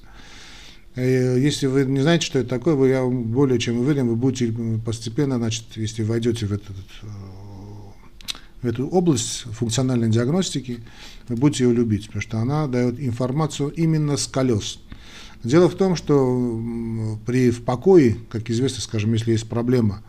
Э, 0.97 1.38
если 1.39 1.67
вы 1.67 1.86
не 1.86 2.01
знаете, 2.01 2.25
что 2.25 2.39
это 2.39 2.49
такое, 2.49 2.73
вы, 2.73 2.89
я 2.89 3.05
более 3.05 3.60
чем 3.60 3.79
уверен, 3.79 4.07
вы 4.07 4.15
будете 4.15 4.51
постепенно, 4.83 5.38
значит, 5.38 5.63
если 5.75 6.01
войдете 6.01 6.47
в, 6.47 6.51
этот, 6.51 6.75
э, 7.03 7.07
в 8.63 8.65
эту 8.65 8.88
область 8.88 9.43
функциональной 9.43 10.10
диагностики, 10.10 10.79
вы 11.27 11.36
будете 11.36 11.65
ее 11.65 11.73
любить, 11.73 12.07
потому 12.07 12.21
что 12.21 12.39
она 12.39 12.65
дает 12.65 12.99
информацию 12.99 13.69
именно 13.69 14.17
с 14.17 14.25
колес. 14.25 14.79
Дело 15.43 15.69
в 15.69 15.75
том, 15.75 15.95
что 15.95 17.15
при 17.27 17.51
в 17.51 17.63
покое, 17.63 18.17
как 18.29 18.49
известно, 18.49 18.81
скажем, 18.81 19.13
если 19.13 19.33
есть 19.33 19.47
проблема, 19.47 20.01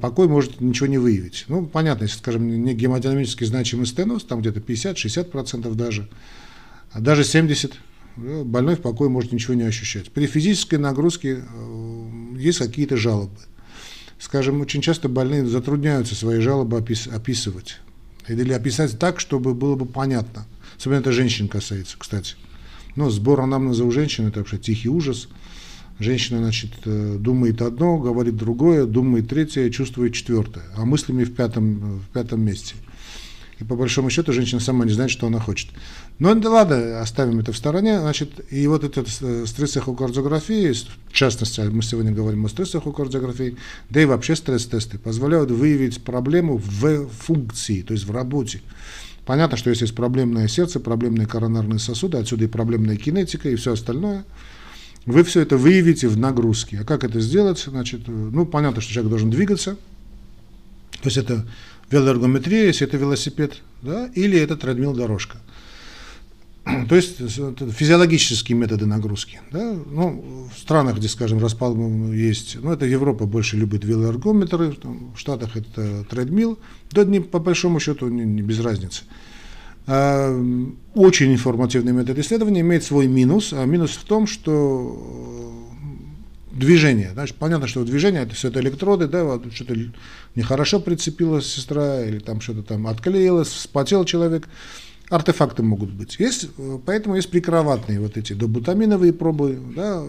покой 0.00 0.28
может 0.28 0.60
ничего 0.60 0.86
не 0.86 0.98
выявить. 0.98 1.44
Ну, 1.48 1.66
понятно, 1.66 2.04
если, 2.04 2.18
скажем, 2.18 2.48
не 2.48 2.72
гемодинамически 2.72 3.42
значимый 3.42 3.86
стеноз, 3.86 4.22
там 4.22 4.40
где-то 4.40 4.60
50-60% 4.60 5.74
даже, 5.74 6.08
а 6.92 7.00
даже 7.00 7.22
70%, 7.22 7.74
больной 8.44 8.76
в 8.76 8.80
покое 8.80 9.10
может 9.10 9.32
ничего 9.32 9.54
не 9.54 9.62
ощущать. 9.62 10.10
При 10.10 10.26
физической 10.26 10.76
нагрузке 10.76 11.42
э, 11.42 12.08
есть 12.36 12.58
какие-то 12.58 12.96
жалобы. 12.96 13.36
Скажем, 14.18 14.60
очень 14.60 14.82
часто 14.82 15.08
больные 15.08 15.46
затрудняются 15.46 16.14
свои 16.14 16.40
жалобы 16.40 16.76
описывать. 16.76 17.78
Или 18.26 18.52
описать 18.52 18.98
так, 18.98 19.20
чтобы 19.20 19.54
было 19.54 19.76
бы 19.76 19.86
понятно. 19.86 20.46
Особенно 20.76 20.98
это 20.98 21.12
женщин 21.12 21.48
касается, 21.48 21.96
кстати. 21.98 22.34
Но 22.96 23.10
сбор 23.10 23.40
анамнеза 23.40 23.84
у 23.84 23.90
женщин– 23.90 24.26
это 24.28 24.40
вообще 24.40 24.58
тихий 24.58 24.88
ужас. 24.88 25.28
Женщина, 25.98 26.38
значит, 26.38 26.72
э, 26.84 27.16
думает 27.18 27.62
одно, 27.62 27.98
говорит 27.98 28.36
другое, 28.36 28.86
думает 28.86 29.28
третье, 29.28 29.70
чувствует 29.70 30.14
четвертое, 30.14 30.64
а 30.76 30.84
мыслями 30.84 31.24
в 31.24 31.34
пятом, 31.34 32.00
в 32.00 32.08
пятом 32.12 32.40
месте– 32.40 32.74
и 33.60 33.64
по 33.64 33.74
большому 33.74 34.08
счету 34.08 34.32
женщина 34.32 34.60
сама 34.60 34.84
не 34.84 34.92
знает, 34.92 35.10
что 35.10 35.26
она 35.26 35.40
хочет. 35.40 35.70
Но 36.18 36.34
да 36.34 36.50
ладно, 36.50 37.00
оставим 37.00 37.40
это 37.40 37.52
в 37.52 37.56
стороне. 37.56 38.00
Значит, 38.00 38.30
и 38.52 38.66
вот 38.68 38.84
этот 38.84 39.08
э, 39.20 39.44
стресс 39.46 39.76
эхокардиографии, 39.76 40.72
в 40.72 41.12
частности, 41.12 41.60
мы 41.62 41.82
сегодня 41.82 42.12
говорим 42.12 42.44
о 42.44 42.48
стресс 42.48 42.74
эхокардиографии, 42.74 43.56
да 43.90 44.00
и 44.00 44.04
вообще 44.04 44.36
стресс-тесты, 44.36 44.98
позволяют 44.98 45.50
выявить 45.50 46.02
проблему 46.02 46.56
в 46.58 47.08
функции, 47.08 47.82
то 47.82 47.94
есть 47.94 48.04
в 48.04 48.12
работе. 48.12 48.62
Понятно, 49.26 49.56
что 49.56 49.70
если 49.70 49.84
есть 49.84 49.94
проблемное 49.94 50.48
сердце, 50.48 50.80
проблемные 50.80 51.26
коронарные 51.26 51.78
сосуды, 51.78 52.16
отсюда 52.16 52.44
и 52.44 52.48
проблемная 52.48 52.96
кинетика 52.96 53.50
и 53.50 53.56
все 53.56 53.72
остальное, 53.72 54.24
вы 55.04 55.24
все 55.24 55.40
это 55.40 55.56
выявите 55.56 56.08
в 56.08 56.16
нагрузке. 56.16 56.80
А 56.80 56.84
как 56.84 57.02
это 57.02 57.20
сделать? 57.20 57.58
Значит, 57.58 58.02
э, 58.06 58.10
ну, 58.12 58.46
понятно, 58.46 58.80
что 58.80 58.92
человек 58.92 59.10
должен 59.10 59.30
двигаться, 59.30 59.76
то 61.02 61.06
есть 61.06 61.16
это 61.16 61.46
велоэргометрия, 61.90 62.66
если 62.66 62.86
это 62.86 62.96
велосипед, 62.96 63.62
да, 63.82 64.10
или 64.14 64.38
это 64.38 64.56
тредмил-дорожка. 64.56 65.38
То 66.88 66.96
есть 66.96 67.18
физиологические 67.18 68.56
методы 68.56 68.86
нагрузки. 68.86 69.40
Да? 69.50 69.72
Ну, 69.72 70.48
в 70.54 70.58
странах, 70.58 70.98
где, 70.98 71.08
скажем, 71.08 71.38
распал 71.38 71.76
есть, 72.12 72.58
ну, 72.60 72.72
это 72.72 72.86
Европа 72.86 73.26
больше 73.26 73.56
любит 73.56 73.84
велоэргометры, 73.84 74.74
в 75.14 75.18
Штатах 75.18 75.56
это 75.56 76.04
тредмил, 76.04 76.58
да 76.90 77.04
не, 77.04 77.20
по 77.20 77.38
большому 77.38 77.80
счету 77.80 78.08
не, 78.08 78.24
не 78.24 78.42
без 78.42 78.60
разницы. 78.60 79.04
А, 79.86 80.38
очень 80.94 81.32
информативный 81.32 81.92
метод 81.92 82.18
исследования 82.18 82.60
имеет 82.60 82.84
свой 82.84 83.06
минус, 83.06 83.54
а 83.54 83.64
минус 83.64 83.92
в 83.92 84.04
том, 84.04 84.26
что 84.26 85.27
движение. 86.58 87.10
Значит, 87.12 87.36
понятно, 87.36 87.66
что 87.66 87.84
движение 87.84 88.22
это 88.22 88.34
все 88.34 88.48
это 88.48 88.60
электроды, 88.60 89.06
да, 89.06 89.24
вот 89.24 89.52
что-то 89.52 89.74
нехорошо 90.34 90.80
прицепилась 90.80 91.46
сестра, 91.46 92.02
или 92.04 92.18
там 92.18 92.40
что-то 92.40 92.62
там 92.62 92.86
отклеилось, 92.86 93.48
вспотел 93.48 94.04
человек. 94.04 94.48
артефакты 95.10 95.62
могут 95.62 95.90
быть. 95.90 96.18
Есть, 96.18 96.48
поэтому 96.84 97.16
есть 97.16 97.30
прикроватные 97.30 98.00
вот 98.00 98.16
эти 98.16 98.34
добутаминовые 98.34 99.12
пробы, 99.12 99.58
да, 99.74 100.04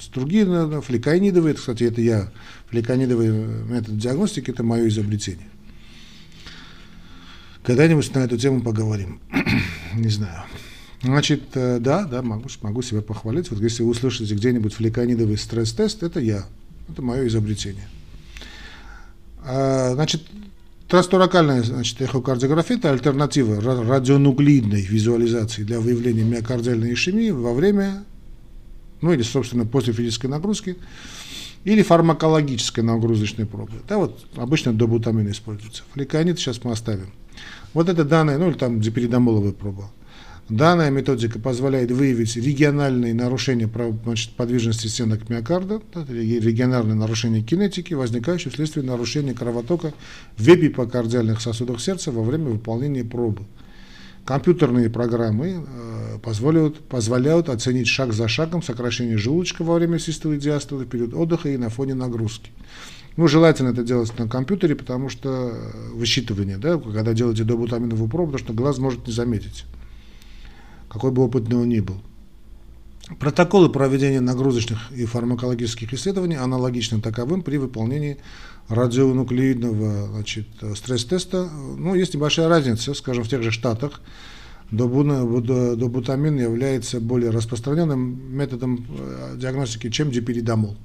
стругины, 0.00 0.80
фликонидовые, 0.80 1.54
кстати, 1.54 1.84
это 1.84 2.00
я, 2.00 2.30
фликонидовый 2.70 3.30
метод 3.30 3.98
диагностики, 3.98 4.50
это 4.50 4.62
мое 4.62 4.88
изобретение. 4.88 5.48
Когда-нибудь 7.64 8.14
на 8.14 8.20
эту 8.20 8.38
тему 8.38 8.62
поговорим. 8.62 9.20
Не 9.94 10.08
знаю. 10.08 10.44
Значит, 11.06 11.42
э, 11.54 11.78
да, 11.78 12.04
да, 12.04 12.20
могу, 12.20 12.48
могу 12.62 12.82
себя 12.82 13.00
похвалить. 13.00 13.50
Вот 13.52 13.60
если 13.60 13.84
вы 13.84 13.90
услышите 13.90 14.34
где-нибудь 14.34 14.74
фликонидовый 14.74 15.38
стресс-тест, 15.38 16.02
это 16.02 16.18
я. 16.18 16.44
Это 16.88 17.00
мое 17.00 17.28
изобретение. 17.28 17.88
А, 19.44 19.92
значит, 19.94 20.22
трансторакальная 20.88 21.62
значит, 21.62 22.02
эхокардиография– 22.02 22.76
это 22.78 22.90
альтернатива 22.90 23.60
радионуклидной 23.60 24.82
визуализации 24.82 25.62
для 25.62 25.78
выявления 25.78 26.24
миокардиальной 26.24 26.92
ишемии 26.92 27.30
во 27.30 27.54
время, 27.54 28.02
ну 29.00 29.12
или, 29.12 29.22
собственно, 29.22 29.64
после 29.64 29.92
физической 29.92 30.26
нагрузки, 30.26 30.76
или 31.62 31.82
фармакологической 31.82 32.82
нагрузочной 32.82 33.46
пробы. 33.46 33.74
Да, 33.88 33.98
вот 33.98 34.26
обычно 34.34 34.72
добутамин 34.72 35.30
используется. 35.30 35.84
Фликонид 35.92 36.40
сейчас 36.40 36.64
мы 36.64 36.72
оставим. 36.72 37.12
Вот 37.74 37.88
это 37.88 38.04
данные, 38.04 38.38
ну 38.38 38.50
или 38.50 38.58
там 38.58 38.80
диперидомоловая 38.80 39.52
проба. 39.52 39.90
Данная 40.48 40.90
методика 40.90 41.40
позволяет 41.40 41.90
выявить 41.90 42.36
региональные 42.36 43.12
нарушения 43.14 43.68
значит, 44.04 44.30
подвижности 44.36 44.86
стенок 44.86 45.28
миокарда, 45.28 45.82
региональные 46.08 46.94
нарушения 46.94 47.42
кинетики, 47.42 47.94
возникающие 47.94 48.52
вследствие 48.52 48.86
нарушения 48.86 49.34
кровотока 49.34 49.92
в 50.36 50.48
эпипокардиальных 50.48 51.40
сосудах 51.40 51.80
сердца 51.80 52.12
во 52.12 52.22
время 52.22 52.50
выполнения 52.50 53.02
пробы. 53.02 53.42
Компьютерные 54.24 54.88
программы 54.88 55.64
э, 55.66 56.18
позволяют, 56.22 56.78
позволяют 56.78 57.48
оценить 57.48 57.88
шаг 57.88 58.12
за 58.12 58.28
шагом 58.28 58.62
сокращение 58.62 59.16
желудочка 59.16 59.62
во 59.62 59.74
время 59.74 59.98
систолы 59.98 60.36
и 60.36 60.38
диастолы, 60.38 60.84
период 60.84 61.14
отдыха 61.14 61.48
и 61.48 61.56
на 61.56 61.70
фоне 61.70 61.94
нагрузки. 61.94 62.50
Ну, 63.16 63.26
желательно 63.28 63.70
это 63.70 63.82
делать 63.82 64.16
на 64.18 64.28
компьютере, 64.28 64.76
потому 64.76 65.08
что 65.08 65.52
э, 65.52 65.92
высчитывание, 65.94 66.56
да, 66.56 66.78
когда 66.78 67.14
делаете 67.14 67.42
добутаминовую 67.42 68.08
пробу, 68.08 68.32
потому 68.32 68.44
что 68.44 68.54
глаз 68.54 68.78
может 68.78 69.06
не 69.08 69.12
заметить 69.12 69.64
какой 70.96 71.10
бы 71.10 71.22
опытный 71.22 71.56
он 71.56 71.68
ни 71.68 71.80
был. 71.80 71.96
Протоколы 73.20 73.68
проведения 73.68 74.20
нагрузочных 74.20 74.90
и 74.90 75.04
фармакологических 75.04 75.92
исследований 75.94 76.36
аналогичны 76.36 77.00
таковым 77.00 77.42
при 77.42 77.56
выполнении 77.58 78.16
радионуклеидного 78.68 80.08
значит, 80.08 80.48
стресс-теста. 80.74 81.48
Ну, 81.76 81.94
есть 81.94 82.14
небольшая 82.14 82.48
разница, 82.48 82.94
скажем, 82.94 83.22
в 83.22 83.28
тех 83.28 83.42
же 83.42 83.52
Штатах. 83.52 84.00
Добутамин 84.72 86.36
является 86.36 86.98
более 87.00 87.30
распространенным 87.30 88.36
методом 88.36 88.84
э, 88.88 89.36
диагностики, 89.36 89.90
чем 89.90 90.10
диперидомол. 90.10 90.76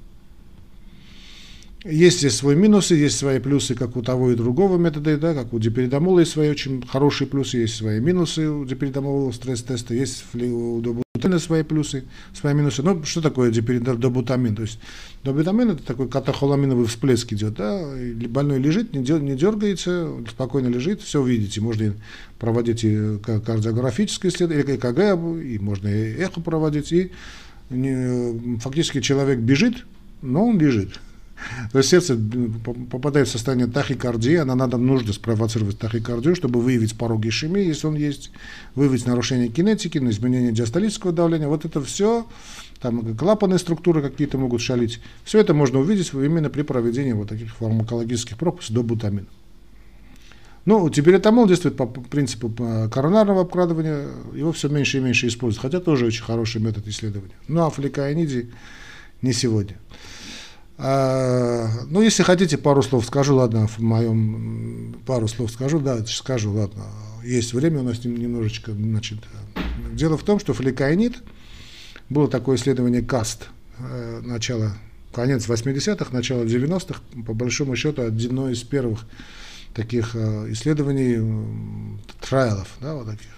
Есть 1.84 2.18
здесь 2.18 2.36
свои 2.36 2.54
минусы, 2.54 2.94
есть 2.94 3.18
свои 3.18 3.40
плюсы, 3.40 3.74
как 3.74 3.96
у 3.96 4.02
того 4.02 4.30
и 4.30 4.36
другого 4.36 4.78
метода, 4.78 5.18
да, 5.18 5.34
как 5.34 5.52
у 5.52 5.58
диперидомола 5.58 6.20
есть 6.20 6.30
свои 6.30 6.48
очень 6.48 6.86
хорошие 6.86 7.26
плюсы, 7.26 7.58
есть 7.58 7.74
свои 7.74 7.98
минусы 7.98 8.48
у 8.48 8.64
диперидомолового 8.64 9.32
стресс-теста, 9.32 9.92
есть 9.92 10.24
у 10.32 10.80
добутамина 10.80 11.40
свои 11.40 11.64
плюсы, 11.64 12.04
свои 12.34 12.54
минусы. 12.54 12.84
Но 12.84 13.02
что 13.02 13.20
такое 13.20 13.50
добутамин? 13.50 14.54
То 14.54 14.62
есть 14.62 14.78
добутамин 15.24 15.70
это 15.70 15.82
такой 15.82 16.08
катахоламиновый 16.08 16.86
всплеск 16.86 17.32
идет, 17.32 17.54
да, 17.54 17.84
больной 18.28 18.60
лежит, 18.60 18.94
не, 18.94 19.02
дергается, 19.02 20.08
спокойно 20.30 20.68
лежит, 20.68 21.02
все 21.02 21.20
увидите, 21.20 21.60
можно 21.60 21.94
проводить 22.38 22.84
и 22.84 23.18
кардиографическое 23.24 24.30
исследование, 24.30 24.76
ЭКГ, 24.76 25.44
и 25.44 25.58
можно 25.58 25.88
и 25.88 26.12
эхо 26.14 26.40
проводить, 26.40 26.92
и 26.92 27.10
фактически 28.60 29.00
человек 29.00 29.40
бежит, 29.40 29.84
но 30.22 30.46
он 30.46 30.60
лежит. 30.60 31.00
То 31.72 31.78
есть 31.78 31.90
сердце 31.90 32.18
попадает 32.90 33.28
в 33.28 33.30
состояние 33.30 33.66
тахикардии, 33.66 34.36
она 34.36 34.54
надо 34.54 34.76
нужно 34.76 35.12
спровоцировать 35.12 35.78
тахикардию, 35.78 36.34
чтобы 36.34 36.60
выявить 36.60 36.96
порог 36.96 37.24
ишемии, 37.24 37.64
если 37.64 37.86
он 37.86 37.94
есть, 37.94 38.30
выявить 38.74 39.06
нарушение 39.06 39.48
кинетики, 39.48 39.98
на 39.98 40.10
изменение 40.10 40.52
диастолического 40.52 41.12
давления. 41.12 41.48
Вот 41.48 41.64
это 41.64 41.82
все, 41.82 42.26
там 42.80 43.16
клапанные 43.16 43.58
структуры 43.58 44.02
какие-то 44.02 44.38
могут 44.38 44.60
шалить. 44.60 45.00
Все 45.24 45.38
это 45.38 45.54
можно 45.54 45.78
увидеть 45.78 46.12
именно 46.12 46.50
при 46.50 46.62
проведении 46.62 47.12
вот 47.12 47.28
таких 47.28 47.54
фармакологических 47.56 48.36
проб 48.36 48.62
с 48.62 48.70
добутамином. 48.70 49.28
Ну, 50.64 50.88
тиберитамол 50.90 51.48
действует 51.48 51.76
по 51.76 51.86
принципу 51.86 52.48
коронарного 52.92 53.40
обкрадывания, 53.40 54.06
его 54.32 54.52
все 54.52 54.68
меньше 54.68 54.98
и 54.98 55.00
меньше 55.00 55.26
используют, 55.26 55.60
хотя 55.60 55.80
тоже 55.80 56.06
очень 56.06 56.22
хороший 56.22 56.60
метод 56.60 56.86
исследования. 56.86 57.34
Ну, 57.48 57.62
а 57.62 57.70
фликоаниди 57.70 58.50
не 59.22 59.32
сегодня. 59.32 59.76
А, 60.84 61.68
ну, 61.90 62.02
если 62.02 62.24
хотите, 62.24 62.58
пару 62.58 62.82
слов 62.82 63.06
скажу, 63.06 63.36
ладно, 63.36 63.68
в 63.68 63.78
моем 63.78 64.96
пару 65.06 65.28
слов 65.28 65.52
скажу, 65.52 65.78
да, 65.78 66.04
скажу, 66.06 66.52
ладно. 66.52 66.82
Есть 67.22 67.54
время 67.54 67.80
у 67.80 67.82
нас 67.84 68.04
немножечко, 68.04 68.72
значит. 68.72 69.18
Дело 69.92 70.18
в 70.18 70.24
том, 70.24 70.40
что 70.40 70.54
фликаинит, 70.54 71.22
было 72.08 72.26
такое 72.26 72.56
исследование 72.56 73.00
КАСТ, 73.00 73.48
э, 73.78 74.22
начало, 74.24 74.72
конец 75.12 75.46
80-х, 75.48 76.12
начало 76.12 76.42
90-х, 76.42 77.00
по 77.28 77.32
большому 77.32 77.76
счету, 77.76 78.02
одно 78.02 78.50
из 78.50 78.64
первых 78.64 79.06
таких 79.74 80.16
э, 80.16 80.50
исследований, 80.50 81.96
трайлов, 82.20 82.68
да, 82.80 82.94
вот 82.94 83.06
таких, 83.06 83.30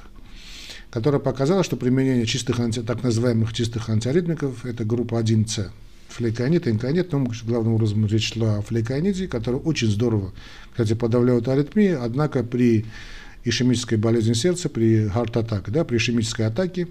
которое 0.89 1.19
показало, 1.19 1.63
что 1.63 1.77
применение 1.77 2.25
чистых, 2.25 2.59
анти, 2.59 2.81
так 2.81 3.03
называемых 3.03 3.53
чистых 3.53 3.91
антиаритмиков, 3.91 4.65
это 4.65 4.87
группа 4.87 5.21
1С, 5.21 5.69
флейконит, 6.15 6.69
инконит, 6.69 7.13
но 7.13 7.27
главным 7.45 7.75
образом 7.75 8.07
речь 8.07 8.33
шла 8.33 8.59
о 8.59 8.63
флейкониде, 8.63 9.27
который 9.27 9.57
очень 9.57 9.91
здорово, 9.91 10.33
кстати, 10.71 10.95
подавляют 10.95 11.49
аритмии, 11.49 11.89
однако 11.89 12.45
при 12.45 12.87
ишемической 13.45 13.99
болезни 13.99 14.33
сердца, 14.33 14.69
при 14.69 15.07
attack, 15.07 15.71
да, 15.71 15.85
при 15.85 15.97
ишемической 15.97 16.47
атаке, 16.47 16.89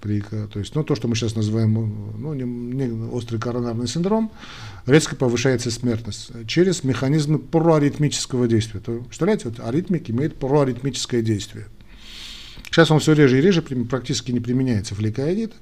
при, 0.00 0.20
то 0.20 0.58
есть, 0.58 0.74
ну, 0.74 0.84
то, 0.84 0.94
что 0.94 1.08
мы 1.08 1.16
сейчас 1.16 1.34
называем 1.34 1.72
ну, 2.18 2.34
не, 2.34 2.44
не 2.44 3.08
острый 3.08 3.38
коронарный 3.38 3.88
синдром, 3.88 4.30
резко 4.84 5.16
повышается 5.16 5.70
смертность 5.70 6.30
через 6.46 6.84
механизмы 6.84 7.38
проаритмического 7.38 8.46
действия. 8.46 8.80
То, 8.80 9.00
представляете, 9.00 9.48
вот 9.48 9.60
аритмик 9.60 10.10
имеет 10.10 10.36
проаритмическое 10.36 11.22
действие. 11.22 11.66
Сейчас 12.66 12.90
он 12.90 13.00
все 13.00 13.14
реже 13.14 13.38
и 13.38 13.40
реже 13.40 13.62
практически 13.62 14.32
не 14.32 14.40
применяется 14.40 14.94
флейкоидит, 14.94 15.54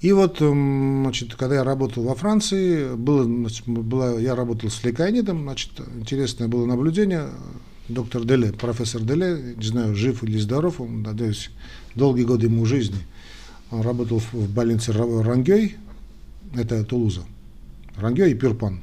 и 0.00 0.12
вот, 0.12 0.38
значит, 0.38 1.34
когда 1.34 1.56
я 1.56 1.64
работал 1.64 2.04
во 2.04 2.14
Франции, 2.14 2.94
было, 2.94 3.24
значит, 3.24 3.66
было, 3.66 4.18
я 4.18 4.36
работал 4.36 4.70
с 4.70 4.84
леконидом, 4.84 5.42
значит, 5.42 5.72
интересное 5.96 6.46
было 6.46 6.66
наблюдение. 6.66 7.30
Доктор 7.88 8.24
Деле, 8.24 8.52
профессор 8.52 9.00
Деле, 9.00 9.54
не 9.56 9.66
знаю, 9.66 9.96
жив 9.96 10.22
или 10.22 10.38
здоров, 10.38 10.80
он, 10.80 11.02
надеюсь, 11.02 11.50
долгие 11.94 12.24
годы 12.24 12.46
ему 12.46 12.64
жизни. 12.64 12.98
Он 13.70 13.80
работал 13.80 14.20
в 14.20 14.52
больнице 14.52 14.92
Рангей, 14.92 15.76
это 16.54 16.84
Тулуза. 16.84 17.22
Рангей 17.96 18.32
и 18.32 18.34
Пюрпан. 18.34 18.80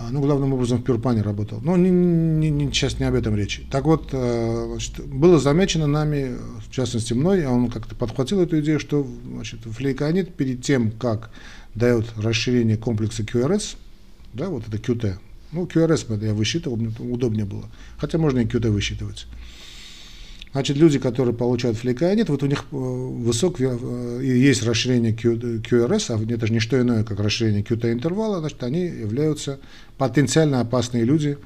А, 0.00 0.10
ну, 0.10 0.20
главным 0.22 0.54
образом 0.54 0.78
в 0.78 0.82
Пюрпане 0.82 1.20
работал. 1.20 1.60
Но 1.62 1.76
не, 1.76 1.90
не, 1.90 2.48
не, 2.48 2.72
сейчас 2.72 2.98
не 2.98 3.04
об 3.04 3.14
этом 3.14 3.36
речи. 3.36 3.66
Так 3.70 3.84
вот, 3.84 4.08
э, 4.12 4.66
значит, 4.70 5.04
было 5.06 5.38
замечено 5.38 5.86
нами, 5.86 6.36
в 6.66 6.70
частности 6.70 7.12
мной, 7.12 7.44
а 7.44 7.50
он 7.50 7.70
как-то 7.70 7.94
подхватил 7.94 8.40
эту 8.40 8.60
идею, 8.60 8.80
что 8.80 9.06
значит, 9.30 9.60
флейконит 9.60 10.34
перед 10.34 10.62
тем, 10.62 10.90
как 10.90 11.30
дает 11.74 12.06
расширение 12.16 12.78
комплекса 12.78 13.24
QRS, 13.24 13.76
да, 14.32 14.48
вот 14.48 14.66
это 14.68 14.78
QT, 14.78 15.18
ну, 15.52 15.66
QRS 15.66 16.24
я 16.24 16.32
высчитывал, 16.32 16.76
мне 16.76 16.92
удобнее 16.98 17.44
было, 17.44 17.68
хотя 17.98 18.16
можно 18.16 18.38
и 18.38 18.46
QT 18.46 18.70
высчитывать. 18.70 19.26
Значит, 20.52 20.76
люди, 20.78 20.98
которые 20.98 21.32
получают 21.32 21.76
флейконит, 21.76 22.28
вот 22.28 22.42
у 22.42 22.46
них 22.46 22.64
э, 22.72 22.76
высок, 22.76 23.60
э, 23.60 24.20
есть 24.22 24.64
расширение 24.64 25.12
QRS, 25.12 26.12
а 26.12 26.34
это 26.34 26.46
же 26.46 26.52
не 26.52 26.58
что 26.58 26.80
иное, 26.80 27.04
как 27.04 27.20
расширение 27.20 27.62
QT 27.62 27.92
интервала, 27.92 28.40
значит, 28.40 28.60
они 28.64 28.80
являются 28.80 29.60
потенциально 29.96 30.60
опасные 30.60 31.04
люди 31.04 31.38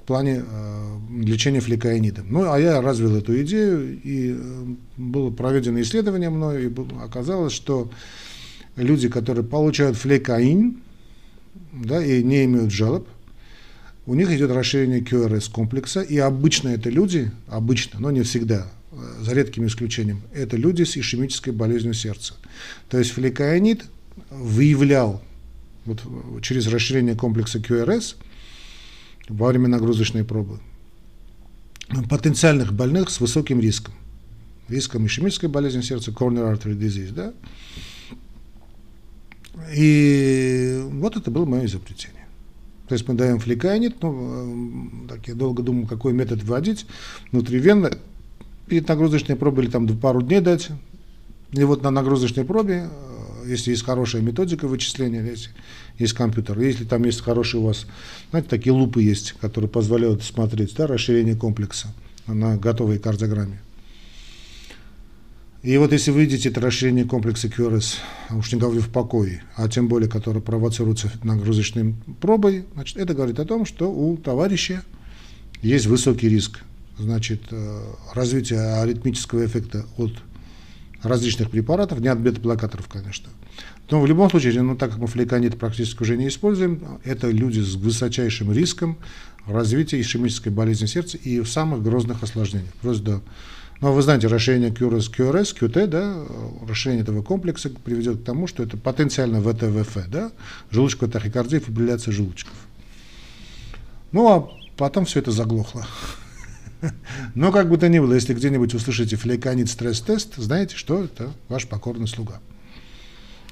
в 0.00 0.02
плане 0.02 0.42
э, 0.44 0.98
лечения 1.22 1.60
флейкоинидом. 1.60 2.26
Ну, 2.28 2.50
а 2.50 2.58
я 2.58 2.82
развил 2.82 3.14
эту 3.16 3.40
идею, 3.42 4.00
и 4.02 4.36
было 4.96 5.30
проведено 5.30 5.80
исследование 5.80 6.30
мною, 6.30 6.70
и 6.70 7.04
оказалось, 7.04 7.52
что 7.52 7.88
люди, 8.74 9.08
которые 9.08 9.44
получают 9.44 9.96
флейкоин, 9.96 10.76
да, 11.72 12.04
и 12.04 12.20
не 12.24 12.46
имеют 12.46 12.72
жалоб, 12.72 13.06
у 14.06 14.14
них 14.14 14.30
идет 14.30 14.50
расширение 14.50 15.00
QRS 15.00 15.50
комплекса, 15.50 16.00
и 16.00 16.18
обычно 16.18 16.68
это 16.68 16.90
люди, 16.90 17.30
обычно, 17.46 18.00
но 18.00 18.10
не 18.10 18.22
всегда, 18.22 18.70
э, 18.92 19.22
за 19.22 19.34
редким 19.34 19.66
исключением, 19.66 20.22
это 20.32 20.56
люди 20.56 20.82
с 20.82 20.96
ишемической 20.96 21.52
болезнью 21.52 21.94
сердца. 21.94 22.34
То 22.88 22.98
есть 22.98 23.12
фликоанид 23.12 23.84
выявлял 24.30 25.22
вот, 25.84 26.02
через 26.42 26.66
расширение 26.66 27.14
комплекса 27.14 27.58
QRS 27.58 28.16
во 29.28 29.48
время 29.48 29.68
нагрузочной 29.68 30.24
пробы. 30.24 30.58
потенциальных 32.08 32.72
больных 32.72 33.10
с 33.10 33.20
высоким 33.20 33.60
риском. 33.60 33.94
Риском 34.68 35.06
ишемической 35.06 35.48
болезни 35.48 35.80
сердца, 35.80 36.12
coronary 36.12 36.56
artery 36.56 36.78
disease, 36.78 37.12
да. 37.12 37.34
И 39.74 40.80
вот 40.92 41.16
это 41.16 41.30
было 41.30 41.44
мое 41.44 41.66
изобретение. 41.66 42.19
То 42.90 42.94
есть 42.94 43.06
мы 43.06 43.14
даем 43.14 43.38
фликанит, 43.38 44.02
ну, 44.02 45.06
э, 45.06 45.08
так 45.10 45.28
я 45.28 45.36
долго 45.36 45.62
думал, 45.62 45.86
какой 45.86 46.12
метод 46.12 46.42
вводить, 46.42 46.86
внутривенно, 47.30 47.92
перед 48.66 48.88
нагрузочной 48.88 49.36
пробой 49.36 49.62
или 49.62 49.70
там 49.70 49.86
пару 49.96 50.22
дней 50.22 50.40
дать. 50.40 50.70
И 51.52 51.62
вот 51.62 51.84
на 51.84 51.92
нагрузочной 51.92 52.44
пробе, 52.44 52.88
э, 52.90 53.48
если 53.48 53.70
есть 53.70 53.84
хорошая 53.84 54.22
методика 54.22 54.66
вычисления, 54.66 55.24
если 55.24 55.50
есть 56.00 56.14
компьютер, 56.14 56.58
если 56.58 56.82
там 56.82 57.04
есть 57.04 57.20
хороший 57.20 57.60
у 57.60 57.66
вас, 57.66 57.86
знаете, 58.30 58.48
такие 58.48 58.72
лупы 58.72 59.04
есть, 59.04 59.36
которые 59.40 59.70
позволяют 59.70 60.24
смотреть 60.24 60.74
да, 60.74 60.88
расширение 60.88 61.36
комплекса 61.36 61.94
на 62.26 62.56
готовой 62.56 62.98
кардиограмме. 62.98 63.60
И 65.62 65.76
вот 65.76 65.92
если 65.92 66.10
вы 66.10 66.22
видите 66.22 66.48
это 66.48 66.60
расширение 66.60 67.04
комплекса 67.04 67.48
QRS, 67.48 67.96
уж 68.30 68.52
не 68.52 68.58
говорю 68.58 68.80
в 68.80 68.88
покое, 68.88 69.42
а 69.56 69.68
тем 69.68 69.88
более, 69.88 70.08
которое 70.08 70.40
провоцируется 70.40 71.12
нагрузочной 71.22 71.94
пробой, 72.20 72.64
значит, 72.72 72.96
это 72.96 73.12
говорит 73.12 73.38
о 73.38 73.44
том, 73.44 73.66
что 73.66 73.92
у 73.92 74.16
товарища 74.16 74.82
есть 75.60 75.84
высокий 75.84 76.30
риск 76.30 76.60
значит, 76.98 77.42
э, 77.50 77.80
развития 78.14 78.80
аритмического 78.80 79.44
эффекта 79.44 79.84
от 79.98 80.12
различных 81.02 81.50
препаратов, 81.50 82.00
не 82.00 82.08
от 82.08 82.20
бета-блокаторов, 82.20 82.88
конечно. 82.88 83.28
Но 83.90 84.00
в 84.00 84.06
любом 84.06 84.30
случае, 84.30 84.62
ну, 84.62 84.76
так 84.76 84.90
как 84.90 84.98
мы 84.98 85.08
флейконит 85.08 85.58
практически 85.58 86.02
уже 86.02 86.16
не 86.16 86.28
используем, 86.28 87.00
это 87.04 87.28
люди 87.28 87.60
с 87.60 87.74
высочайшим 87.74 88.52
риском 88.52 88.96
развития 89.46 90.00
ишемической 90.00 90.52
болезни 90.52 90.86
сердца 90.86 91.18
и 91.18 91.42
самых 91.44 91.82
грозных 91.82 92.22
осложнений, 92.22 92.68
до 92.82 93.20
но 93.80 93.94
вы 93.94 94.02
знаете, 94.02 94.26
расширение 94.26 94.70
QRS, 94.70 95.10
QRS, 95.10 95.56
QT, 95.58 95.86
да, 95.86 96.22
расширение 96.68 97.02
этого 97.02 97.22
комплекса 97.22 97.70
приведет 97.70 98.20
к 98.20 98.24
тому, 98.24 98.46
что 98.46 98.62
это 98.62 98.76
потенциально 98.76 99.40
ВТВФ, 99.40 100.08
да, 100.08 100.32
желудочковая 100.70 101.10
тахикардия, 101.10 101.60
фибрилляция 101.60 102.12
желудочков. 102.12 102.54
Ну, 104.12 104.28
а 104.28 104.50
потом 104.76 105.06
все 105.06 105.20
это 105.20 105.30
заглохло. 105.30 105.86
Но 107.34 107.52
как 107.52 107.70
бы 107.70 107.78
то 107.78 107.88
ни 107.88 107.98
было, 107.98 108.12
если 108.12 108.34
где-нибудь 108.34 108.74
услышите 108.74 109.16
флейканит 109.16 109.70
стресс-тест, 109.70 110.36
знаете, 110.36 110.76
что 110.76 111.02
это 111.02 111.32
ваш 111.48 111.66
покорный 111.66 112.08
слуга. 112.08 112.40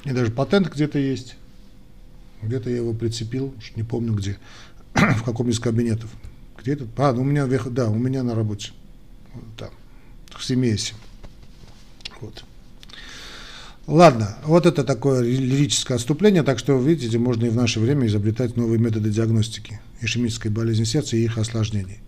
И 0.04 0.10
даже 0.10 0.30
патент 0.30 0.70
где-то 0.72 0.98
есть. 0.98 1.36
Где-то 2.42 2.68
я 2.68 2.76
его 2.76 2.92
прицепил, 2.92 3.54
не 3.76 3.82
помню 3.82 4.12
где, 4.12 4.38
в 4.94 5.24
каком 5.24 5.48
из 5.48 5.58
кабинетов. 5.58 6.10
Где 6.58 6.74
этот? 6.74 6.88
А, 6.98 7.12
ну 7.12 7.22
у 7.22 7.24
меня, 7.24 7.46
да, 7.46 7.88
у 7.88 7.96
меня 7.96 8.22
на 8.22 8.34
работе. 8.34 8.72
Вот 9.34 9.44
там 9.56 9.70
в 10.38 10.44
Семейсе. 10.44 10.94
Вот. 12.20 12.44
Ладно, 13.86 14.36
вот 14.44 14.66
это 14.66 14.84
такое 14.84 15.22
лирическое 15.22 15.96
отступление, 15.96 16.42
так 16.42 16.58
что, 16.58 16.78
видите, 16.78 17.18
можно 17.18 17.46
и 17.46 17.50
в 17.50 17.56
наше 17.56 17.80
время 17.80 18.06
изобретать 18.06 18.54
новые 18.56 18.78
методы 18.78 19.08
диагностики 19.08 19.80
ишемической 20.02 20.50
болезни 20.50 20.84
сердца 20.84 21.16
и 21.16 21.24
их 21.24 21.38
осложнений. 21.38 21.98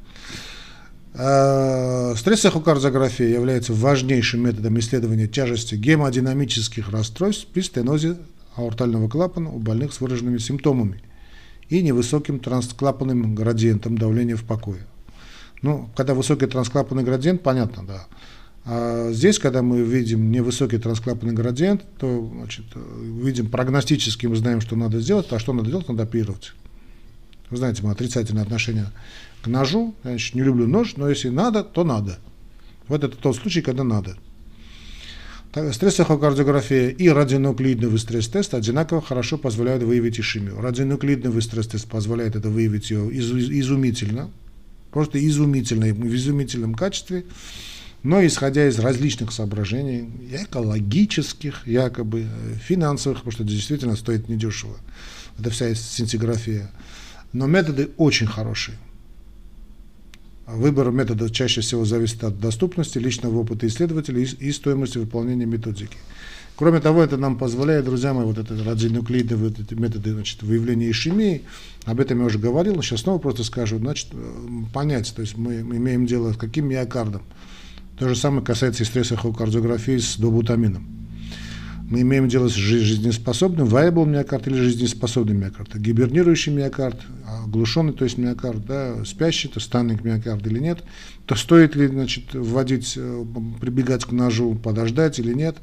А, 1.14 2.14
Стресс-эхокардиография 2.16 3.28
является 3.28 3.72
важнейшим 3.72 4.44
методом 4.44 4.78
исследования 4.78 5.26
тяжести 5.26 5.74
гемодинамических 5.74 6.90
расстройств 6.90 7.46
при 7.46 7.62
стенозе 7.62 8.18
аортального 8.56 9.08
клапана 9.08 9.50
у 9.50 9.58
больных 9.58 9.92
с 9.92 10.00
выраженными 10.00 10.38
симптомами 10.38 11.02
и 11.70 11.82
невысоким 11.82 12.40
трансклапанным 12.40 13.34
градиентом 13.34 13.96
давления 13.96 14.36
в 14.36 14.44
покое. 14.44 14.86
Ну, 15.62 15.90
когда 15.96 16.14
высокий 16.14 16.46
трансклапанный 16.46 17.02
градиент, 17.02 17.42
понятно, 17.42 17.84
да. 17.86 18.06
А 18.64 19.10
здесь, 19.12 19.38
когда 19.38 19.62
мы 19.62 19.82
видим 19.82 20.30
невысокий 20.30 20.78
трансклапанный 20.78 21.32
градиент, 21.32 21.82
то 21.98 22.30
значит, 22.34 22.66
видим 22.74 23.48
прогностически, 23.50 24.26
мы 24.26 24.36
знаем, 24.36 24.60
что 24.60 24.76
надо 24.76 25.00
сделать, 25.00 25.26
а 25.32 25.38
что 25.38 25.52
надо 25.52 25.70
делать, 25.70 25.88
надо 25.88 26.02
оперировать. 26.02 26.52
Вы 27.50 27.56
знаете, 27.56 27.82
мы 27.82 27.90
отрицательное 27.90 28.42
отношение 28.42 28.86
к 29.42 29.48
ножу, 29.48 29.94
я 30.04 30.10
значит, 30.10 30.34
не 30.34 30.42
люблю 30.42 30.66
нож, 30.66 30.96
но 30.96 31.08
если 31.08 31.30
надо, 31.30 31.64
то 31.64 31.84
надо. 31.84 32.18
Вот 32.86 33.02
это 33.02 33.16
тот 33.16 33.36
случай, 33.36 33.62
когда 33.62 33.82
надо. 33.82 34.16
Стресс-эхокардиография 35.52 36.90
и 36.90 37.08
радионуклеидный 37.08 37.98
стресс-тест 37.98 38.54
одинаково 38.54 39.00
хорошо 39.00 39.36
позволяют 39.36 39.82
выявить 39.82 40.20
ишемию. 40.20 40.60
Радионуклеидный 40.60 41.42
стресс-тест 41.42 41.88
позволяет 41.88 42.36
это 42.36 42.50
выявить 42.50 42.90
ее 42.90 43.10
изумительно, 43.18 44.30
просто 44.90 45.24
изумительной, 45.24 45.92
в 45.92 46.14
изумительном 46.14 46.74
качестве, 46.74 47.24
но 48.02 48.24
исходя 48.24 48.66
из 48.66 48.78
различных 48.78 49.32
соображений, 49.32 50.08
экологических, 50.32 51.66
якобы 51.66 52.26
финансовых, 52.62 53.18
потому 53.18 53.32
что 53.32 53.44
действительно 53.44 53.96
стоит 53.96 54.28
недешево. 54.28 54.76
Это 55.38 55.50
вся 55.50 55.74
синтиграфия. 55.74 56.70
Но 57.32 57.46
методы 57.46 57.90
очень 57.96 58.26
хорошие. 58.26 58.78
Выбор 60.46 60.90
метода 60.90 61.30
чаще 61.30 61.60
всего 61.60 61.84
зависит 61.84 62.24
от 62.24 62.40
доступности, 62.40 62.98
личного 62.98 63.38
опыта 63.38 63.66
исследователя 63.66 64.20
и 64.20 64.52
стоимости 64.52 64.98
выполнения 64.98 65.46
методики. 65.46 65.96
Кроме 66.60 66.80
того, 66.80 67.02
это 67.02 67.16
нам 67.16 67.38
позволяет, 67.38 67.86
друзья 67.86 68.12
мои, 68.12 68.26
вот 68.26 68.36
это 68.36 68.54
радионуклеидные 68.62 69.38
вот 69.38 69.58
эти 69.58 69.72
методы 69.72 70.12
значит, 70.12 70.42
выявления 70.42 70.90
ишемии, 70.90 71.40
об 71.86 72.00
этом 72.00 72.18
я 72.18 72.26
уже 72.26 72.38
говорил, 72.38 72.82
сейчас 72.82 73.00
снова 73.00 73.18
просто 73.18 73.44
скажу, 73.44 73.78
значит, 73.78 74.08
понять, 74.70 75.10
то 75.16 75.22
есть 75.22 75.38
мы, 75.38 75.60
имеем 75.60 76.04
дело 76.04 76.34
с 76.34 76.36
каким 76.36 76.68
миокардом. 76.68 77.22
То 77.98 78.10
же 78.10 78.14
самое 78.14 78.44
касается 78.44 78.82
и 78.82 78.86
стрессовой 78.86 79.32
кардиографии 79.32 79.96
с 79.96 80.18
добутамином. 80.18 80.86
Мы 81.88 82.02
имеем 82.02 82.28
дело 82.28 82.48
с 82.48 82.52
жизнеспособным, 82.52 83.66
viable 83.66 84.06
миокард 84.06 84.46
или 84.46 84.56
жизнеспособный 84.56 85.34
миокард. 85.34 85.74
Гибернирующий 85.74 86.52
миокард, 86.52 87.00
оглушенный, 87.46 87.94
то 87.94 88.04
есть 88.04 88.18
миокард, 88.18 88.66
да, 88.66 89.02
спящий, 89.06 89.48
то 89.48 89.60
станник 89.60 90.04
миокард 90.04 90.46
или 90.46 90.58
нет. 90.58 90.84
То 91.24 91.36
стоит 91.36 91.74
ли, 91.74 91.86
значит, 91.86 92.34
вводить, 92.34 92.98
э, 92.98 93.24
прибегать 93.62 94.04
к 94.04 94.12
ножу, 94.12 94.54
подождать 94.56 95.18
или 95.18 95.32
нет. 95.32 95.56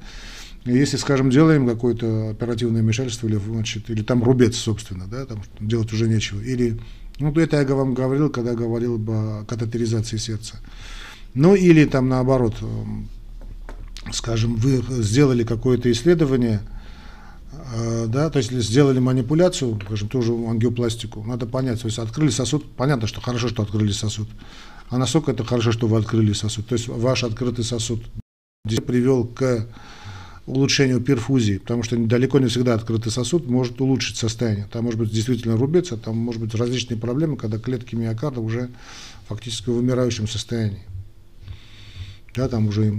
Если, 0.73 0.97
скажем, 0.97 1.29
делаем 1.29 1.67
какое-то 1.67 2.31
оперативное 2.31 2.81
вмешательство 2.81 3.27
или, 3.27 3.37
значит, 3.37 3.89
или 3.89 4.03
там 4.03 4.23
рубец, 4.23 4.55
собственно, 4.57 5.05
да, 5.07 5.25
там 5.25 5.41
делать 5.59 5.91
уже 5.93 6.07
нечего. 6.07 6.41
Или, 6.41 6.79
ну, 7.19 7.31
это 7.33 7.61
я 7.61 7.75
вам 7.75 7.93
говорил, 7.93 8.29
когда 8.29 8.53
говорил 8.53 9.01
о 9.07 9.45
катетеризации 9.45 10.17
сердца. 10.17 10.59
Ну, 11.33 11.55
или 11.55 11.85
там 11.85 12.09
наоборот, 12.09 12.55
эм, 12.61 13.07
скажем, 14.11 14.55
вы 14.55 14.83
сделали 15.03 15.43
какое-то 15.43 15.91
исследование, 15.91 16.61
э, 17.75 18.05
да, 18.07 18.29
то 18.29 18.37
есть 18.37 18.51
сделали 18.51 18.99
манипуляцию, 18.99 19.79
скажем, 19.85 20.09
тоже 20.09 20.33
ангиопластику, 20.33 21.23
надо 21.23 21.45
понять, 21.45 21.81
то 21.81 21.87
есть 21.87 21.99
открыли 21.99 22.29
сосуд, 22.29 22.65
понятно, 22.75 23.07
что 23.07 23.21
хорошо, 23.21 23.47
что 23.49 23.63
открыли 23.63 23.91
сосуд, 23.91 24.27
а 24.89 24.97
насколько 24.97 25.31
это 25.31 25.43
хорошо, 25.43 25.71
что 25.71 25.87
вы 25.87 25.97
открыли 25.97 26.33
сосуд, 26.33 26.67
то 26.67 26.73
есть 26.73 26.87
ваш 26.87 27.23
открытый 27.23 27.63
сосуд 27.63 28.03
привел 28.85 29.25
к 29.25 29.67
улучшению 30.47 31.01
перфузии, 31.01 31.57
потому 31.57 31.83
что 31.83 31.97
далеко 31.97 32.39
не 32.39 32.47
всегда 32.47 32.73
открытый 32.73 33.11
сосуд 33.11 33.47
может 33.47 33.79
улучшить 33.81 34.15
состояние. 34.17 34.67
Там 34.71 34.85
может 34.85 34.99
быть 34.99 35.11
действительно 35.11 35.57
рубец, 35.57 35.91
а 35.91 35.97
там 35.97 36.17
может 36.17 36.41
быть 36.41 36.55
различные 36.55 36.97
проблемы, 36.97 37.37
когда 37.37 37.59
клетки 37.59 37.95
миокарда 37.95 38.39
уже 38.39 38.69
фактически 39.27 39.69
в 39.69 39.73
вымирающем 39.73 40.27
состоянии. 40.27 40.83
Да, 42.33 42.47
там 42.47 42.67
уже 42.67 42.93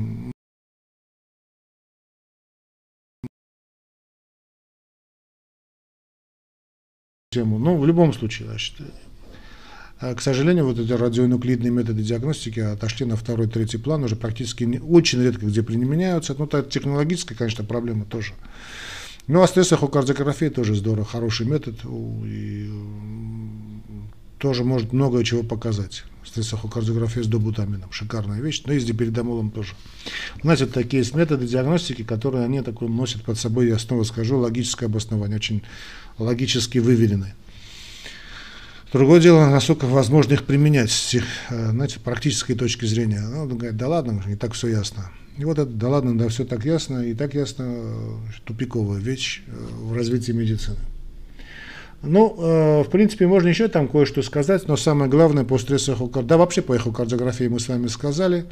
тему. 7.30 7.58
Но 7.58 7.76
в 7.76 7.86
любом 7.86 8.12
случае, 8.12 8.48
значит, 8.48 8.76
к 9.98 10.20
сожалению, 10.20 10.64
вот 10.64 10.78
эти 10.78 10.92
радионуклидные 10.92 11.72
методы 11.72 12.02
диагностики 12.02 12.60
отошли 12.60 13.04
на 13.04 13.16
второй, 13.16 13.48
третий 13.48 13.78
план, 13.78 14.04
уже 14.04 14.14
практически 14.14 14.64
не, 14.64 14.78
очень 14.78 15.20
редко 15.22 15.46
где 15.46 15.62
применяются. 15.62 16.36
Ну, 16.38 16.44
это 16.44 16.62
технологическая, 16.62 17.34
конечно, 17.34 17.64
проблема 17.64 18.04
тоже. 18.04 18.34
Ну, 19.26 19.42
а 19.42 19.48
стрессохокардиография 19.48 20.50
тоже 20.50 20.74
здорово, 20.74 21.04
хороший 21.04 21.46
метод. 21.46 21.80
И 22.24 22.70
тоже 24.38 24.64
может 24.64 24.92
многое 24.92 25.24
чего 25.24 25.42
показать. 25.42 26.04
Стрессохокардиография 26.24 27.22
с 27.22 27.26
добутамином, 27.26 27.90
шикарная 27.90 28.40
вещь, 28.40 28.62
но 28.66 28.72
и 28.72 28.78
с 28.78 28.84
диперидомолом 28.84 29.50
тоже. 29.50 29.74
Вот 30.42 30.72
такие 30.72 31.00
есть 31.00 31.14
методы 31.14 31.46
диагностики, 31.46 32.04
которые 32.04 32.44
они 32.44 32.60
такой 32.62 32.88
носят 32.88 33.22
под 33.22 33.38
собой, 33.38 33.68
я 33.68 33.78
снова 33.78 34.04
скажу, 34.04 34.38
логическое 34.38 34.86
обоснование, 34.86 35.36
очень 35.36 35.62
логически 36.18 36.78
выверенные. 36.78 37.34
Другое 38.92 39.20
дело, 39.20 39.46
насколько 39.46 39.84
возможно 39.84 40.32
их 40.32 40.44
применять 40.44 40.90
с 40.90 41.14
э, 41.14 41.20
знаете, 41.50 42.00
практической 42.00 42.54
точки 42.54 42.86
зрения. 42.86 43.20
Ну, 43.20 43.42
он 43.42 43.48
говорит, 43.48 43.76
да 43.76 43.88
ладно, 43.88 44.22
не 44.26 44.36
так 44.36 44.54
все 44.54 44.68
ясно. 44.68 45.10
И 45.38 45.44
вот 45.44 45.58
это, 45.58 45.70
да 45.70 45.88
ладно, 45.88 46.18
да 46.18 46.28
все 46.28 46.44
так 46.44 46.64
ясно, 46.64 47.00
и 47.00 47.14
так 47.14 47.32
ясно, 47.34 47.64
э, 47.68 48.16
тупиковая 48.44 48.98
вещь 48.98 49.42
э, 49.46 49.50
в 49.82 49.92
развитии 49.92 50.32
медицины. 50.32 50.78
Ну, 52.02 52.34
э, 52.38 52.82
в 52.82 52.90
принципе, 52.90 53.28
можно 53.28 53.46
еще 53.46 53.68
там 53.68 53.86
кое-что 53.86 54.22
сказать, 54.22 54.66
но 54.66 54.76
самое 54.76 55.08
главное 55.08 55.44
по 55.44 55.56
стрессу 55.58 55.92
эхокардиографии, 55.92 56.28
да 56.28 56.36
вообще 56.38 56.62
по 56.62 56.74
эхокардиографии 56.74 57.44
мы 57.44 57.60
с 57.60 57.68
вами 57.68 57.86
сказали. 57.86 58.46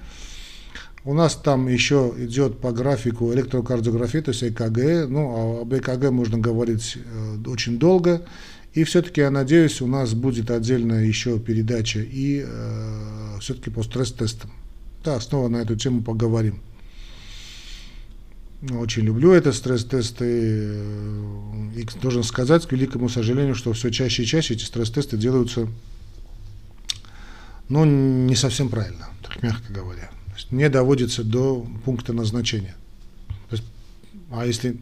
У 1.04 1.12
нас 1.12 1.34
там 1.34 1.66
еще 1.66 2.12
идет 2.18 2.60
по 2.60 2.70
графику 2.70 3.32
электрокардиографии, 3.32 4.18
то 4.18 4.30
есть 4.30 4.44
ЭКГ. 4.44 5.08
Ну, 5.08 5.62
об 5.62 5.74
ЭКГ 5.74 6.10
можно 6.10 6.38
говорить 6.38 6.98
очень 7.46 7.78
долго. 7.78 8.22
И 8.76 8.84
все-таки, 8.84 9.22
я 9.22 9.30
надеюсь, 9.30 9.80
у 9.80 9.86
нас 9.86 10.12
будет 10.12 10.50
отдельная 10.50 11.02
еще 11.06 11.40
передача 11.40 12.00
и 12.00 12.44
э, 12.46 13.38
все-таки 13.40 13.70
по 13.70 13.82
стресс-тестам. 13.82 14.50
Да, 15.02 15.18
снова 15.18 15.48
на 15.48 15.56
эту 15.56 15.76
тему 15.76 16.02
поговорим. 16.02 16.60
Очень 18.70 19.04
люблю 19.04 19.32
это 19.32 19.54
стресс-тесты. 19.54 20.74
И 21.74 21.86
должен 22.02 22.22
сказать, 22.22 22.66
к 22.66 22.72
великому 22.72 23.08
сожалению, 23.08 23.54
что 23.54 23.72
все 23.72 23.90
чаще 23.90 24.24
и 24.24 24.26
чаще 24.26 24.52
эти 24.52 24.64
стресс-тесты 24.64 25.16
делаются 25.16 25.68
ну, 27.70 27.86
не 27.86 28.36
совсем 28.36 28.68
правильно, 28.68 29.08
так 29.22 29.42
мягко 29.42 29.72
говоря. 29.72 30.10
То 30.26 30.54
не 30.54 30.68
доводится 30.68 31.24
до 31.24 31.66
пункта 31.86 32.12
назначения. 32.12 32.76
Есть, 33.50 33.64
а 34.30 34.44
если 34.44 34.76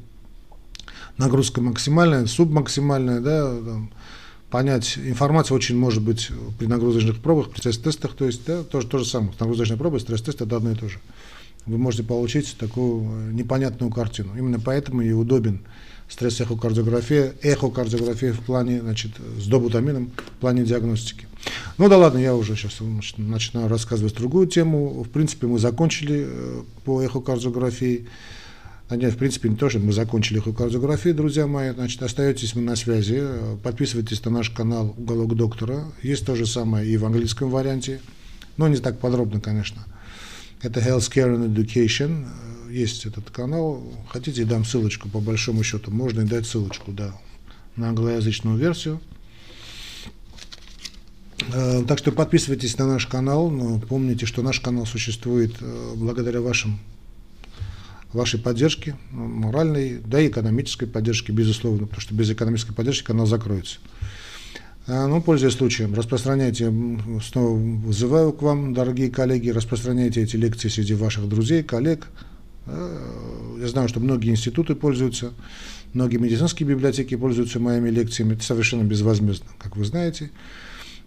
нагрузка 1.18 1.60
максимальная, 1.60 2.26
субмаксимальная, 2.26 3.20
да, 3.20 3.54
там, 3.54 3.90
понять, 4.50 4.98
информация 4.98 5.54
очень 5.54 5.76
может 5.76 6.02
быть 6.02 6.30
при 6.58 6.66
нагрузочных 6.66 7.20
пробах, 7.20 7.50
при 7.50 7.58
стресс-тестах, 7.58 8.14
то 8.14 8.24
есть 8.24 8.44
да, 8.46 8.62
тоже 8.62 8.86
то 8.86 8.98
же 8.98 9.04
самое, 9.04 9.32
нагрузочная 9.38 9.76
проба 9.76 9.96
и 9.96 10.00
стресс-тест 10.00 10.40
это 10.42 10.56
одно 10.56 10.72
и 10.72 10.74
то 10.74 10.88
же 10.88 10.98
вы 11.66 11.78
можете 11.78 12.02
получить 12.02 12.56
такую 12.58 13.04
э, 13.04 13.32
непонятную 13.32 13.90
картину. 13.90 14.36
Именно 14.36 14.60
поэтому 14.60 15.02
и 15.02 15.12
удобен 15.12 15.60
стресс-эхокардиография, 16.08 17.34
эхокардиография 17.42 18.32
в 18.32 18.40
плане, 18.40 18.80
значит, 18.80 19.12
с 19.38 19.46
добутамином, 19.46 20.12
в 20.16 20.40
плане 20.40 20.64
диагностики. 20.64 21.26
Ну 21.78 21.88
да 21.88 21.96
ладно, 21.96 22.18
я 22.18 22.34
уже 22.34 22.56
сейчас 22.56 22.78
начинаю 23.16 23.68
рассказывать 23.68 24.14
другую 24.14 24.46
тему. 24.46 25.02
В 25.02 25.08
принципе, 25.08 25.46
мы 25.46 25.58
закончили 25.58 26.26
э, 26.26 26.62
по 26.84 27.02
эхокардиографии. 27.02 28.06
Нет, 28.90 29.14
в 29.14 29.16
принципе, 29.16 29.48
не 29.48 29.56
то, 29.56 29.70
что 29.70 29.78
мы 29.78 29.92
закончили 29.92 30.40
эхокардиографию, 30.40 31.14
друзья 31.14 31.46
мои. 31.46 31.72
Значит, 31.72 32.02
остаетесь 32.02 32.54
мы 32.54 32.62
на 32.62 32.76
связи. 32.76 33.22
Подписывайтесь 33.62 34.22
на 34.24 34.30
наш 34.30 34.50
канал 34.50 34.94
«Уголок 34.98 35.34
доктора». 35.34 35.84
Есть 36.02 36.26
то 36.26 36.36
же 36.36 36.46
самое 36.46 36.86
и 36.86 36.96
в 36.98 37.04
английском 37.06 37.50
варианте. 37.50 38.00
Но 38.58 38.68
не 38.68 38.76
так 38.76 38.98
подробно, 39.00 39.40
конечно. 39.40 39.84
Это 40.60 40.80
Healthcare 40.80 41.34
and 41.34 41.54
Education. 41.54 42.26
Есть 42.70 43.06
этот 43.06 43.30
канал. 43.30 43.82
Хотите, 44.10 44.44
дам 44.44 44.64
ссылочку, 44.66 45.08
по 45.08 45.20
большому 45.20 45.62
счету. 45.62 45.90
Можно 45.90 46.20
и 46.20 46.24
дать 46.24 46.46
ссылочку, 46.46 46.92
да, 46.92 47.14
на 47.76 47.88
англоязычную 47.88 48.58
версию. 48.58 49.00
Э, 51.52 51.84
так 51.86 51.98
что 51.98 52.12
подписывайтесь 52.12 52.78
на 52.78 52.86
наш 52.86 53.06
канал, 53.06 53.50
но 53.50 53.78
помните, 53.80 54.26
что 54.26 54.42
наш 54.42 54.60
канал 54.60 54.86
существует 54.86 55.54
э, 55.60 55.92
благодаря 55.96 56.40
вашим, 56.40 56.78
вашей 58.14 58.40
поддержке, 58.40 58.96
моральной, 59.10 59.98
да 60.04 60.20
и 60.20 60.28
экономической 60.28 60.86
поддержке, 60.86 61.32
безусловно, 61.32 61.86
потому 61.86 62.00
что 62.00 62.14
без 62.14 62.30
экономической 62.30 62.72
поддержки 62.72 63.06
канал 63.06 63.26
закроется. 63.26 63.78
А, 64.86 65.06
ну, 65.06 65.22
пользуясь 65.22 65.54
случаем, 65.54 65.94
распространяйте, 65.94 66.72
снова 67.22 67.56
вызываю 67.56 68.32
к 68.32 68.42
вам, 68.42 68.74
дорогие 68.74 69.10
коллеги, 69.10 69.48
распространяйте 69.50 70.22
эти 70.22 70.36
лекции 70.36 70.68
среди 70.68 70.94
ваших 70.94 71.28
друзей, 71.28 71.62
коллег. 71.62 72.08
А, 72.66 73.58
я 73.60 73.68
знаю, 73.68 73.88
что 73.88 74.00
многие 74.00 74.30
институты 74.30 74.74
пользуются, 74.74 75.32
многие 75.94 76.18
медицинские 76.18 76.68
библиотеки 76.68 77.16
пользуются 77.16 77.60
моими 77.60 77.88
лекциями, 77.88 78.34
это 78.34 78.44
совершенно 78.44 78.82
безвозмездно, 78.82 79.48
как 79.58 79.76
вы 79.76 79.84
знаете. 79.84 80.30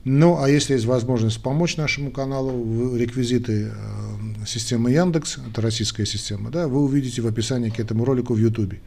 Ну, 0.09 0.41
а 0.41 0.49
если 0.49 0.71
есть 0.71 0.85
возможность 0.85 1.41
помочь 1.41 1.75
нашему 1.75 2.11
каналу, 2.11 2.95
реквизиты 2.95 3.73
э, 3.73 4.45
системы 4.45 4.89
Яндекс, 4.91 5.37
это 5.49 5.61
российская 5.61 6.05
система, 6.05 6.49
да, 6.49 6.69
вы 6.69 6.81
увидите 6.81 7.21
в 7.21 7.27
описании 7.27 7.69
к 7.69 7.77
этому 7.77 8.05
ролику 8.05 8.33
в 8.33 8.37
Ютубе. 8.37 8.79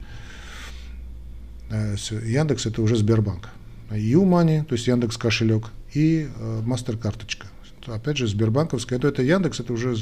Э, 1.68 1.94
Яндекс 2.24 2.64
это 2.64 2.80
уже 2.80 2.96
Сбербанк. 2.96 3.50
Юмани, 3.90 4.64
то 4.66 4.74
есть 4.74 4.86
Яндекс 4.86 5.18
кошелек, 5.18 5.66
и 5.92 6.26
э, 6.34 6.62
мастер-карточка. 6.64 7.48
Опять 7.86 8.16
же, 8.16 8.26
Сбербанковская. 8.26 8.98
Это, 8.98 9.08
это 9.08 9.22
Яндекс, 9.22 9.60
это 9.60 9.74
уже 9.74 9.94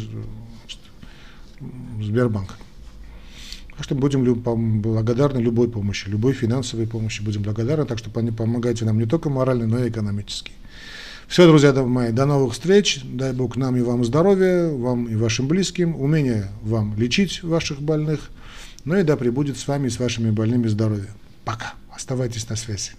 Сбербанк. 2.01 2.55
Так 3.73 3.83
что 3.83 3.97
будем 3.97 4.23
благодарны 4.35 5.39
любой 5.41 5.69
помощи, 5.69 6.09
любой 6.09 6.33
финансовой 6.33 6.87
помощи 6.87 7.23
будем 7.23 7.43
благодарны, 7.43 7.87
так 7.87 7.99
что 7.99 8.09
помогайте 8.09 8.85
нам 8.85 8.99
не 8.99 9.07
только 9.07 9.31
морально, 9.31 9.67
но 9.67 9.85
и 9.85 9.91
экономически. 9.91 10.53
Все, 11.29 11.47
друзья 11.47 11.75
мои, 11.75 12.11
до 12.11 12.25
новых 12.25 12.55
встреч. 12.55 13.01
Дай 13.05 13.35
Бог 13.35 13.57
нам 13.57 13.77
и 13.77 13.83
вам 13.83 14.03
здоровья, 14.03 14.71
вам 14.71 15.05
и 15.05 15.15
вашим 15.15 15.47
близким, 15.47 15.95
умения 15.95 16.49
вам 16.63 16.97
лечить 16.97 17.43
ваших 17.43 17.83
больных. 17.83 18.31
Ну 18.87 18.97
и 18.97 19.03
да 19.03 19.15
пребудет 19.15 19.59
с 19.59 19.69
вами 19.69 19.89
и 19.89 19.91
с 19.91 19.99
вашими 19.99 20.31
больными 20.31 20.69
здоровье. 20.69 21.11
Пока. 21.45 21.75
Оставайтесь 21.95 22.49
на 22.49 22.57
связи. 22.57 22.93